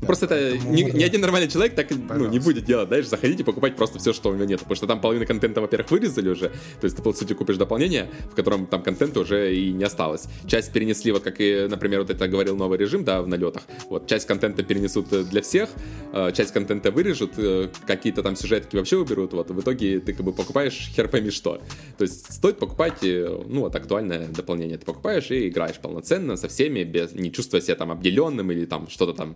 [0.02, 3.40] Да, просто это ни, ни один нормальный человек так ну, не будет делать, знаешь, заходить
[3.40, 4.60] и покупать просто все, что у него нет.
[4.60, 6.50] Потому что там половина контента, во-первых, вырезали уже.
[6.80, 10.26] То есть ты, по сути, купишь дополнение, в котором там контента уже и не осталось.
[10.48, 13.64] Часть перенесли, вот как и, например, вот это говорил новый режим, да, в налетах.
[13.90, 15.70] Вот часть контента перенесут для всех,
[16.14, 19.34] э, часть контента вырежут, э, какие-то там сюжетки вообще уберут.
[19.34, 21.62] Вот в итоге ты как бы покупаешь хер пойми что.
[21.98, 24.78] То есть стоит покупать, э, ну, вот актуальное дополнение.
[24.78, 28.88] Ты покупаешь и играешь полноценно со всеми, без, не чувствуя себя там обделенным или там
[28.90, 29.36] что-то там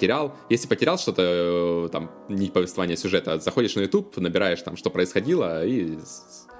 [0.00, 0.34] потерял.
[0.48, 5.66] Если потерял что-то, э, там, не повествование сюжета, заходишь на YouTube, набираешь там, что происходило,
[5.66, 5.98] и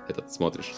[0.08, 0.74] этот смотришь.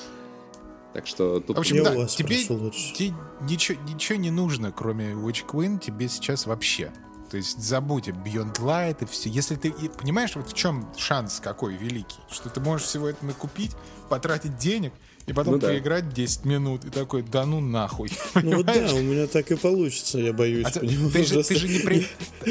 [0.94, 1.56] Так что тут...
[1.56, 6.46] В общем, Я да, тебе, тебе ничего, ничего не нужно, кроме Witch Queen, тебе сейчас
[6.46, 6.92] вообще.
[7.30, 9.30] То есть забудь о Beyond Light и все.
[9.30, 13.72] Если ты понимаешь, вот в чем шанс какой великий, что ты можешь всего это накупить,
[14.10, 14.92] потратить денег,
[15.26, 16.16] и потом ну, поиграть да.
[16.16, 18.10] 10 минут и такой, да ну нахуй.
[18.42, 20.66] Ну да, у меня так и получится, я боюсь.
[20.66, 22.06] А ты, ты, же, ты же не при...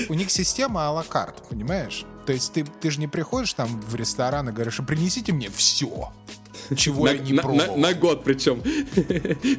[0.10, 2.06] У них система а-ла карт, понимаешь?
[2.26, 5.50] То есть ты, ты же не приходишь там в ресторан и говоришь, а принесите мне
[5.50, 6.12] все
[6.76, 7.78] чего на, я не на, пробовал.
[7.78, 8.62] На, на год причем.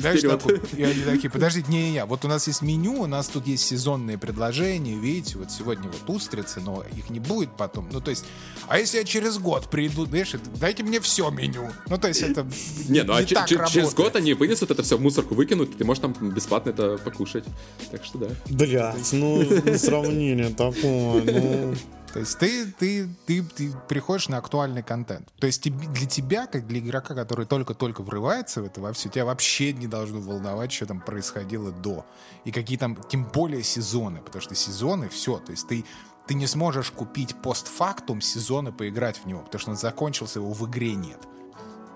[0.00, 3.06] Знаешь, такой, и они такие, подождите, не, не, не, вот у нас есть меню, у
[3.06, 7.88] нас тут есть сезонные предложения, видите, вот сегодня вот устрицы, но их не будет потом.
[7.92, 8.24] Ну, то есть,
[8.68, 11.70] а если я через год приду, знаешь, дайте мне все меню.
[11.88, 12.46] Ну, то есть, это
[12.88, 16.00] Не, ну а через год они вынесут это все в мусорку, выкинут, и ты можешь
[16.00, 17.44] там бесплатно это покушать.
[17.90, 18.28] Так что да.
[18.48, 19.44] Блять, ну,
[19.76, 21.74] сравнение такое, ну...
[22.12, 25.32] То есть ты, ты, ты, ты приходишь на актуальный контент.
[25.38, 29.24] То есть для тебя, как для игрока, который только-только врывается в это во все, тебя
[29.24, 32.04] вообще не должно волновать, что там происходило до.
[32.44, 35.38] И какие там, тем более сезоны, потому что сезоны все.
[35.38, 35.84] То есть ты,
[36.26, 40.68] ты не сможешь купить постфактум сезона, поиграть в него, потому что он закончился, его в
[40.68, 41.20] игре нет.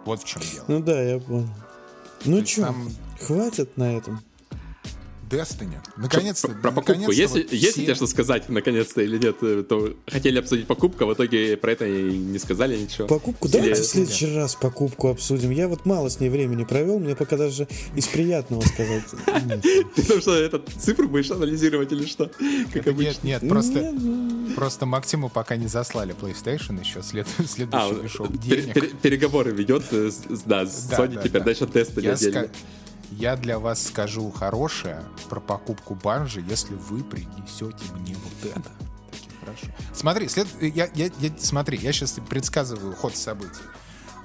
[0.07, 0.65] Вот в чем дело.
[0.69, 1.49] Ну да, я понял.
[2.25, 2.89] Ну что, там...
[3.21, 4.23] хватит на этом.
[5.29, 5.79] Destiny.
[5.97, 6.49] Наконец-то.
[6.49, 7.11] Про, про покупку.
[7.11, 11.07] Если, вот если тебе что сказать, наконец-то, или нет, э, то хотели обсудить покупку, а
[11.09, 13.07] в итоге про это и не сказали ничего.
[13.09, 13.49] Покупку?
[13.49, 13.55] Или...
[13.55, 15.51] Давайте в следующий раз покупку обсудим.
[15.51, 19.05] Я вот мало с ней времени провел, мне пока даже из приятного сказать.
[19.63, 22.31] Ты потому что этот цифру будешь анализировать или что?
[22.73, 23.95] Как Нет, нет, просто...
[24.55, 29.01] Просто Максиму пока не заслали PlayStation еще, след, следующий а, мешок денег.
[29.01, 30.11] Переговоры ведет, э,
[30.47, 32.49] да, с Sony теперь, дальше тесты отдельно.
[33.13, 38.71] Я для вас скажу хорошее про покупку банжи, если вы принесете мне вот это.
[39.95, 40.47] Смотри, след...
[40.61, 43.63] я, я, я, смотри, я сейчас предсказываю ход событий.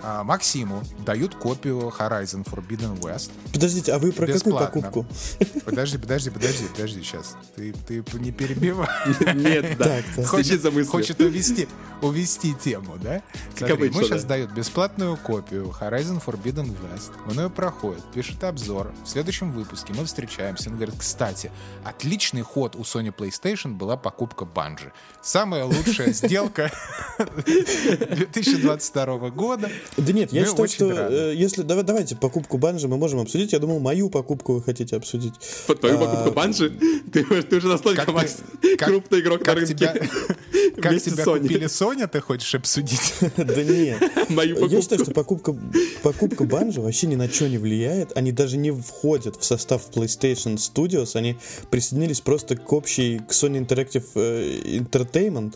[0.03, 3.31] А, Максиму дают копию Horizon Forbidden West.
[3.53, 4.81] Подождите, а вы про Бесплатно.
[4.81, 5.61] какую покупку?
[5.65, 7.37] Подожди, подожди, подожди, подожди, сейчас.
[7.55, 8.87] Ты, ты не перебивай.
[9.35, 10.01] Нет, да.
[10.25, 11.67] Хочет, хочет увести,
[12.01, 13.21] увести тему, да?
[13.55, 17.11] Смотри, ему сейчас дают бесплатную копию Horizon Forbidden West.
[17.29, 18.91] Он ее проходит, пишет обзор.
[19.03, 20.69] В следующем выпуске мы встречаемся.
[20.69, 21.51] Он говорит, кстати,
[21.83, 24.91] отличный ход у Sony PlayStation была покупка Банжи.
[25.21, 26.71] Самая лучшая сделка
[27.45, 29.69] 2022 года.
[29.97, 33.51] Да нет, я считаю, что э, если давай, давайте покупку банжи мы можем обсудить.
[33.51, 35.33] Я думал, мою покупку вы хотите обсудить.
[35.67, 36.69] Твою а, покупку банжи?
[37.11, 39.73] Ты, ты уже настолько как Макс, ты, крупный игрок как на рынке.
[39.73, 39.93] Тебя,
[40.81, 41.41] как тебя Sony.
[41.41, 43.13] купили Sony, ты хочешь обсудить?
[43.35, 44.01] Да нет.
[44.29, 45.55] Я считаю, что покупка,
[46.03, 48.15] покупка банжи вообще ни на что не влияет.
[48.15, 51.15] Они даже не входят в состав PlayStation Studios.
[51.15, 51.37] Они
[51.69, 55.55] присоединились просто к общей, к Sony Interactive э, Entertainment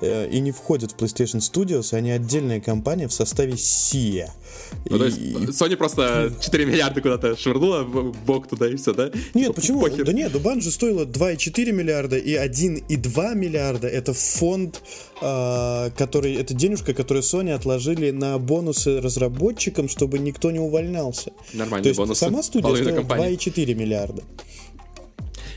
[0.00, 1.94] э, и не входят в PlayStation Studios.
[1.96, 4.32] Они отдельная компания в составе Сия.
[4.88, 4.98] Ну, и...
[4.98, 5.18] то есть
[5.60, 9.10] Sony просто 4 миллиарда куда-то швырнула в бок туда и все, да?
[9.34, 9.80] Нет, почему?
[9.80, 10.04] Похер.
[10.04, 13.88] Да нет, у Банжи стоило 2,4 миллиарда и 1,2 миллиарда.
[13.88, 14.82] Это фонд,
[15.20, 21.32] э, который, это денежка, которую Sony отложили на бонусы разработчикам, чтобы никто не увольнялся.
[21.52, 22.20] Нормально, то есть бонусы.
[22.20, 24.22] Сама студия стоила 2,4 миллиарда.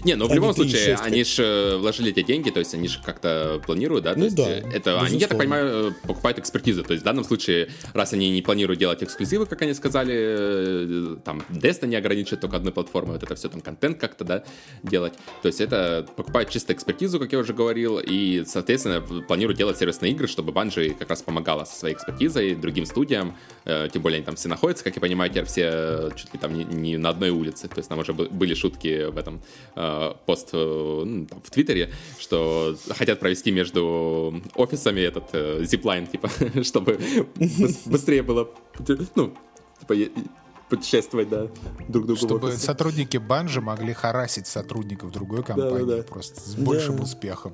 [0.05, 2.99] Не, ну в любом случае, они же э, вложили эти деньги, то есть они же
[3.03, 4.13] как-то планируют, да?
[4.15, 4.59] Ну да.
[4.59, 6.83] Э, это они, я так понимаю, э, покупают экспертизу.
[6.83, 11.41] То есть в данном случае, раз они не планируют делать эксклюзивы, как они сказали, там
[11.49, 14.43] Destiny ограничивает только одной платформой, вот это все там контент как-то, да,
[14.83, 15.13] делать.
[15.41, 20.11] То есть это покупают чисто экспертизу, как я уже говорил, и, соответственно, планируют делать сервисные
[20.11, 23.35] игры, чтобы Bungie как раз помогала со своей экспертизой другим студиям,
[23.65, 26.63] тем более они там все находятся, как я понимаю, теперь все чуть ли там не,
[26.63, 27.67] не на одной улице.
[27.67, 29.41] То есть там уже были шутки в этом
[30.25, 36.29] пост э, ну, там, в Твиттере, что хотят провести между офисами этот э, зиплайн, типа,
[36.63, 36.99] чтобы
[37.85, 38.49] быстрее было,
[39.15, 39.33] ну,
[39.79, 39.95] типа,
[40.69, 41.47] путешествовать, да,
[41.87, 42.15] друг другу.
[42.15, 46.03] Чтобы сотрудники банжи могли харасить сотрудников другой компании да, да, да.
[46.03, 47.03] просто с большим да.
[47.03, 47.53] успехом.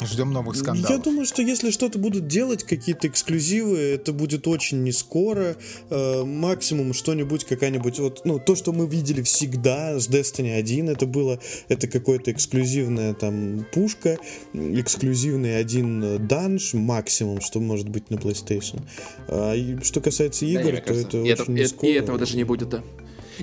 [0.00, 0.90] Ждем новых скандалов.
[0.90, 5.56] Я думаю, что если что-то будут делать, какие-то эксклюзивы, это будет очень не скоро.
[5.90, 11.06] Э, максимум что-нибудь, какая-нибудь вот, ну, то, что мы видели всегда с Destiny 1, это
[11.06, 14.18] было, это какое-то эксклюзивная там пушка,
[14.54, 18.82] эксклюзивный один данж, максимум, что может быть на PlayStation.
[19.26, 21.90] А что касается игр, да, то кажется, это и очень это, не скоро.
[21.90, 22.82] И этого даже не будет, да.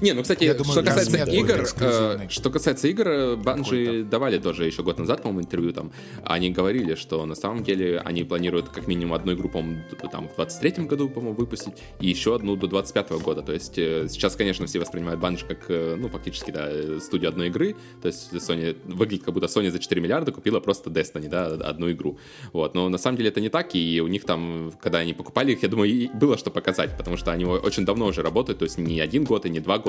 [0.02, 4.84] Не, ну, кстати, думаю, что касается игр, э, что касается игр, Банжи давали тоже еще
[4.84, 5.91] год назад, по-моему, интервью там,
[6.24, 9.82] они говорили, что на самом деле они планируют как минимум одну игру, по-моему,
[10.12, 13.41] там в 23-м году, по-моему, выпустить, и еще одну до 25-го года.
[13.41, 17.48] То есть э, сейчас, конечно, все воспринимают Банжи как, э, ну, фактически, да, студию одной
[17.48, 21.46] игры, то есть Sony, выглядит как будто Sony за 4 миллиарда купила просто Destiny, да,
[21.46, 22.20] одну игру.
[22.54, 25.54] Вот, но на самом деле это не так, и у них там, когда они покупали
[25.54, 28.78] их, я думаю, было что показать, потому что они очень давно уже работают, то есть
[28.78, 29.84] не один год и не два года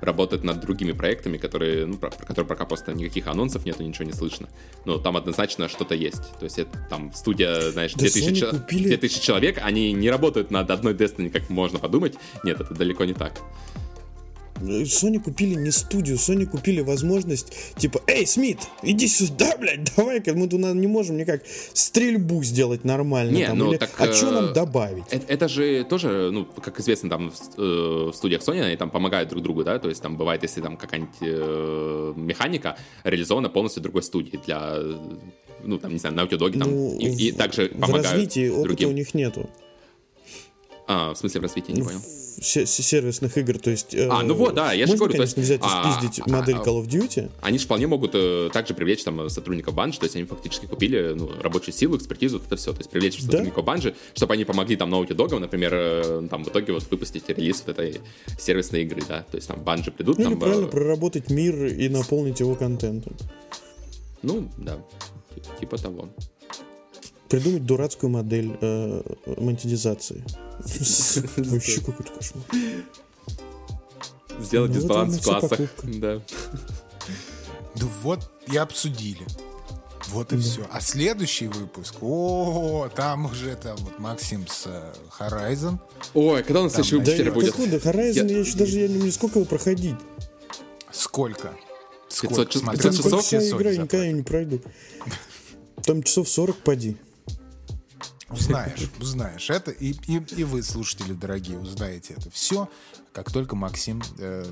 [0.00, 4.04] работает над другими проектами, которые, ну, про, про которые пока просто никаких анонсов нету, ничего
[4.04, 4.48] не слышно.
[4.84, 6.38] Но там однозначно что-то есть.
[6.38, 8.88] То есть это там студия, знаешь, да 2000, купили...
[8.88, 12.14] 2000 человек, они не работают над одной Destiny, как можно подумать.
[12.44, 13.32] Нет, это далеко не так.
[14.60, 20.48] Sony купили не студию, Sony купили возможность, типа, эй, Смит, иди сюда, блядь, давай-ка, мы
[20.48, 21.42] тут не можем никак
[21.72, 23.36] стрельбу сделать нормально.
[23.36, 25.04] Не, там, ну, или, так, а что нам добавить?
[25.10, 28.90] Это, это же тоже, ну, как известно, там в, э, в студиях Sony они там
[28.90, 33.82] помогают друг другу, да, то есть там бывает, если там какая-нибудь э, механика реализована полностью
[33.82, 34.78] другой студии для,
[35.64, 38.68] ну, там, не знаю, Naughty Dog там, ну, и, и также помогают В развитии опыта
[38.68, 38.88] другим.
[38.90, 39.48] у них нету.
[40.86, 42.00] А, в смысле в развитии, не понял
[42.40, 43.94] сервисных игр, то есть...
[43.94, 45.50] А, ну вот, да, я же говорю, конечно, то есть...
[45.50, 47.30] взять и а, спиздить а, модель Call of Duty.
[47.40, 51.14] Они же вполне могут э, также привлечь там сотрудников Bungie, то есть они фактически купили
[51.14, 53.24] ну, рабочую силу, экспертизу, вот это все, то есть привлечь да?
[53.24, 57.28] сотрудников Bungie, чтобы они помогли там Naughty Dog, например, э, там в итоге вот выпустить
[57.28, 58.00] релиз вот этой
[58.38, 60.18] сервисной игры, да, то есть там Bungie придут...
[60.18, 60.70] Ну, там, или правильно э...
[60.70, 63.16] проработать мир и наполнить его контентом.
[64.22, 64.78] Ну, да,
[65.60, 66.08] типа того
[67.30, 69.02] придумать дурацкую модель э,
[69.38, 70.22] монетизации.
[71.36, 72.44] Вообще какой-то кошмар.
[74.40, 75.60] Сделать ну, дисбаланс в классах.
[75.84, 76.20] Да.
[77.76, 79.24] Да вот и обсудили.
[80.08, 80.42] Вот и да.
[80.42, 80.66] все.
[80.72, 85.78] А следующий выпуск, о, там уже там вот Максим с uh, Horizon.
[86.14, 87.48] Ой, когда у нас следующий выпуск да, будет?
[87.50, 87.76] Откуда?
[87.76, 89.96] Horizon, я, я еще даже я не сколько его проходить.
[90.90, 91.54] Сколько?
[92.08, 93.24] 500, 500 часов?
[93.24, 94.60] Вся игра, я никогда не пройду.
[95.84, 96.96] Там часов 40 поди.
[98.30, 102.68] Узнаешь, узнаешь это, и, и, и вы, слушатели дорогие, узнаете это все,
[103.12, 104.44] как только Максим э,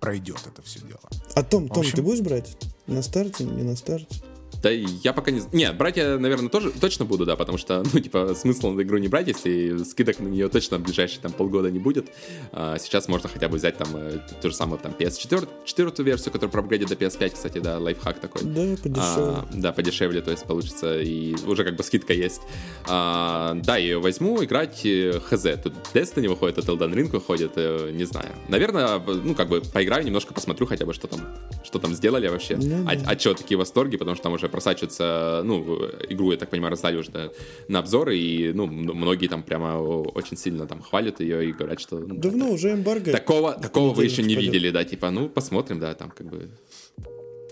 [0.00, 1.00] пройдет это все дело.
[1.34, 1.94] А Том, Том, общем...
[1.96, 2.56] ты будешь брать?
[2.86, 4.22] На старте, не на старте?
[4.64, 5.42] Да я пока не...
[5.52, 8.96] Не, брать я, наверное, тоже точно буду, да, потому что, ну, типа, смысла на игру
[8.96, 12.08] не брать, если скидок на нее точно в ближайшие там полгода не будет.
[12.50, 16.32] А сейчас можно хотя бы взять там э, ту же самую там PS4, четвертую версию,
[16.32, 18.40] которая проапгрейдит до PS5, кстати, да, лайфхак такой.
[18.42, 19.36] Да, подешевле.
[19.36, 22.40] А, да, подешевле, то есть получится, и уже как бы скидка есть.
[22.88, 25.42] А, да, ее возьму, играть э, хз.
[25.62, 28.30] Тут Destiny выходит, тут Elden Ring выходит, э, не знаю.
[28.48, 31.20] Наверное, ну, как бы поиграю, немножко посмотрю хотя бы, что там,
[31.62, 32.56] что там сделали вообще.
[32.56, 33.10] Ну, а, да.
[33.10, 36.96] а что такие восторги, потому что там уже просачивается, ну, игру, я так понимаю, раздали
[36.96, 37.30] уже да,
[37.66, 41.98] на обзоры, и, ну, многие там прямо очень сильно там хвалят ее и говорят, что...
[41.98, 43.10] Ну, Давно уже эмбарго.
[43.10, 46.50] Такого, такого вы еще не видели, да, типа, ну, посмотрим, да, там как бы...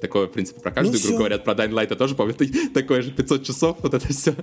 [0.00, 1.18] Такое, в принципе, про каждую ну, игру все.
[1.18, 2.36] говорят, про Dying Light тоже, помню,
[2.74, 4.34] такое же 500 часов, вот это все.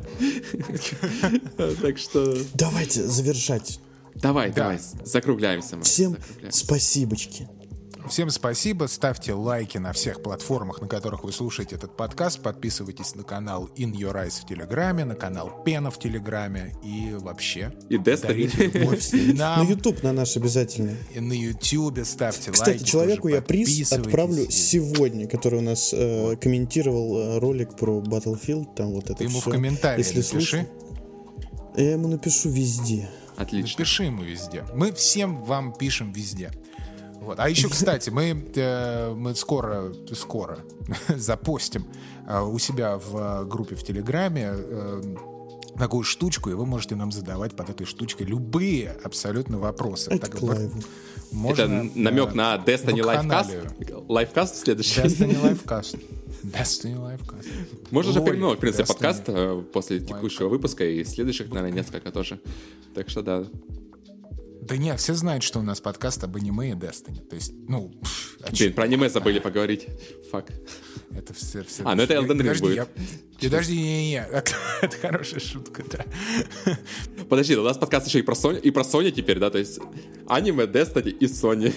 [1.81, 2.35] Так что...
[2.55, 3.79] Давайте завершать.
[4.15, 5.79] Давай, давай, закругляемся.
[5.79, 6.17] Всем
[6.49, 7.47] спасибочки.
[8.07, 8.85] Всем спасибо.
[8.85, 12.41] Ставьте лайки на всех платформах, на которых вы слушаете этот подкаст.
[12.41, 17.73] Подписывайтесь на канал In Your Eyes в Телеграме, на канал Пена в Телеграме и вообще.
[17.89, 19.35] И Destiny.
[19.35, 20.95] На YouTube на наш обязательно.
[21.13, 22.77] И на YouTube ставьте Кстати, лайки.
[22.77, 28.75] Кстати, человеку я приз отправлю сегодня, который у нас э, комментировал э, ролик про Battlefield.
[28.75, 30.67] Там вот это Ты ему в комментариях напиши.
[31.75, 33.09] Я ему напишу везде.
[33.35, 33.77] Отлично.
[33.77, 34.65] Напиши ему везде.
[34.73, 36.51] Мы всем вам пишем везде.
[37.29, 37.39] Вот.
[37.39, 40.57] А еще, кстати, мы, э, мы скоро, скоро
[41.09, 41.85] запостим
[42.27, 45.15] э, у себя в э, группе в Телеграме э,
[45.77, 50.09] такую штучку, и вы можете нам задавать под этой штучкой любые абсолютно вопросы.
[50.09, 50.41] Это так,
[51.31, 54.07] можно, Это намек э, на Destiny Livecast?
[54.07, 54.99] Livecast следующий?
[54.99, 56.01] Destiny Livecast.
[56.41, 57.45] Destiny Livecast.
[57.91, 62.39] Можно же переименовать, в принципе, подкаст э, после текущего выпуска и следующих, наверное, несколько тоже.
[62.95, 63.45] Так что да.
[64.69, 67.27] Да нет, все знают, что у нас подкаст об аниме и Destiny.
[67.27, 67.91] То есть, ну...
[68.41, 69.87] А Блин, про аниме забыли поговорить.
[70.31, 70.49] Фак.
[71.11, 71.63] Это все...
[71.63, 72.75] все а, ну это Elden Ring будет.
[72.75, 72.87] Я...
[73.41, 74.27] Подожди, не-не-не.
[74.31, 74.51] Это,
[74.81, 76.05] это хорошая шутка, да.
[77.27, 79.49] Подожди, у нас подкаст еще и про Sony, и про Sony теперь, да?
[79.49, 79.79] То есть
[80.27, 81.73] аниме, Destiny и Sony.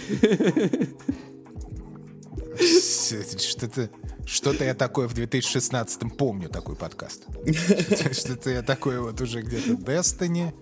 [3.39, 3.91] Что-то
[4.25, 7.25] что-то я такое в 2016-м помню, такой подкаст.
[8.13, 10.55] Что-то я такое вот уже где-то Destiny,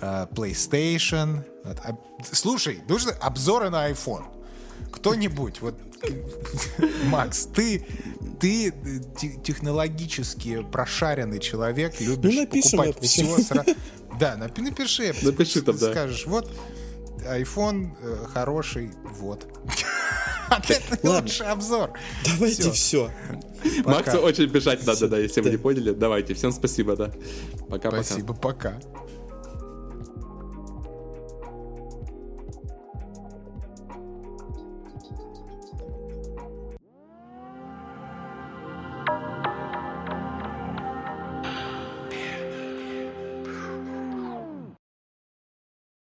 [0.00, 1.44] PlayStation.
[1.64, 1.96] А,
[2.32, 4.24] слушай, нужно обзоры на iPhone.
[4.92, 5.74] Кто-нибудь, вот,
[7.04, 7.86] Макс, ты,
[8.40, 8.72] ты
[9.42, 13.26] технологически прошаренный человек, любишь ну, напишем, покупать напишем.
[13.26, 13.70] все сразу.
[14.18, 15.90] Да, напиши, напиши там, да.
[15.90, 16.50] Скажешь, вот,
[17.24, 19.46] iPhone э, хороший, вот.
[20.50, 21.92] А это лучший обзор.
[22.24, 23.10] Давайте все.
[23.84, 25.92] Максу очень бежать надо, да, если вы не поняли.
[25.92, 27.12] Давайте, всем спасибо, да.
[27.68, 28.02] Пока-пока.
[28.02, 28.80] Спасибо, пока.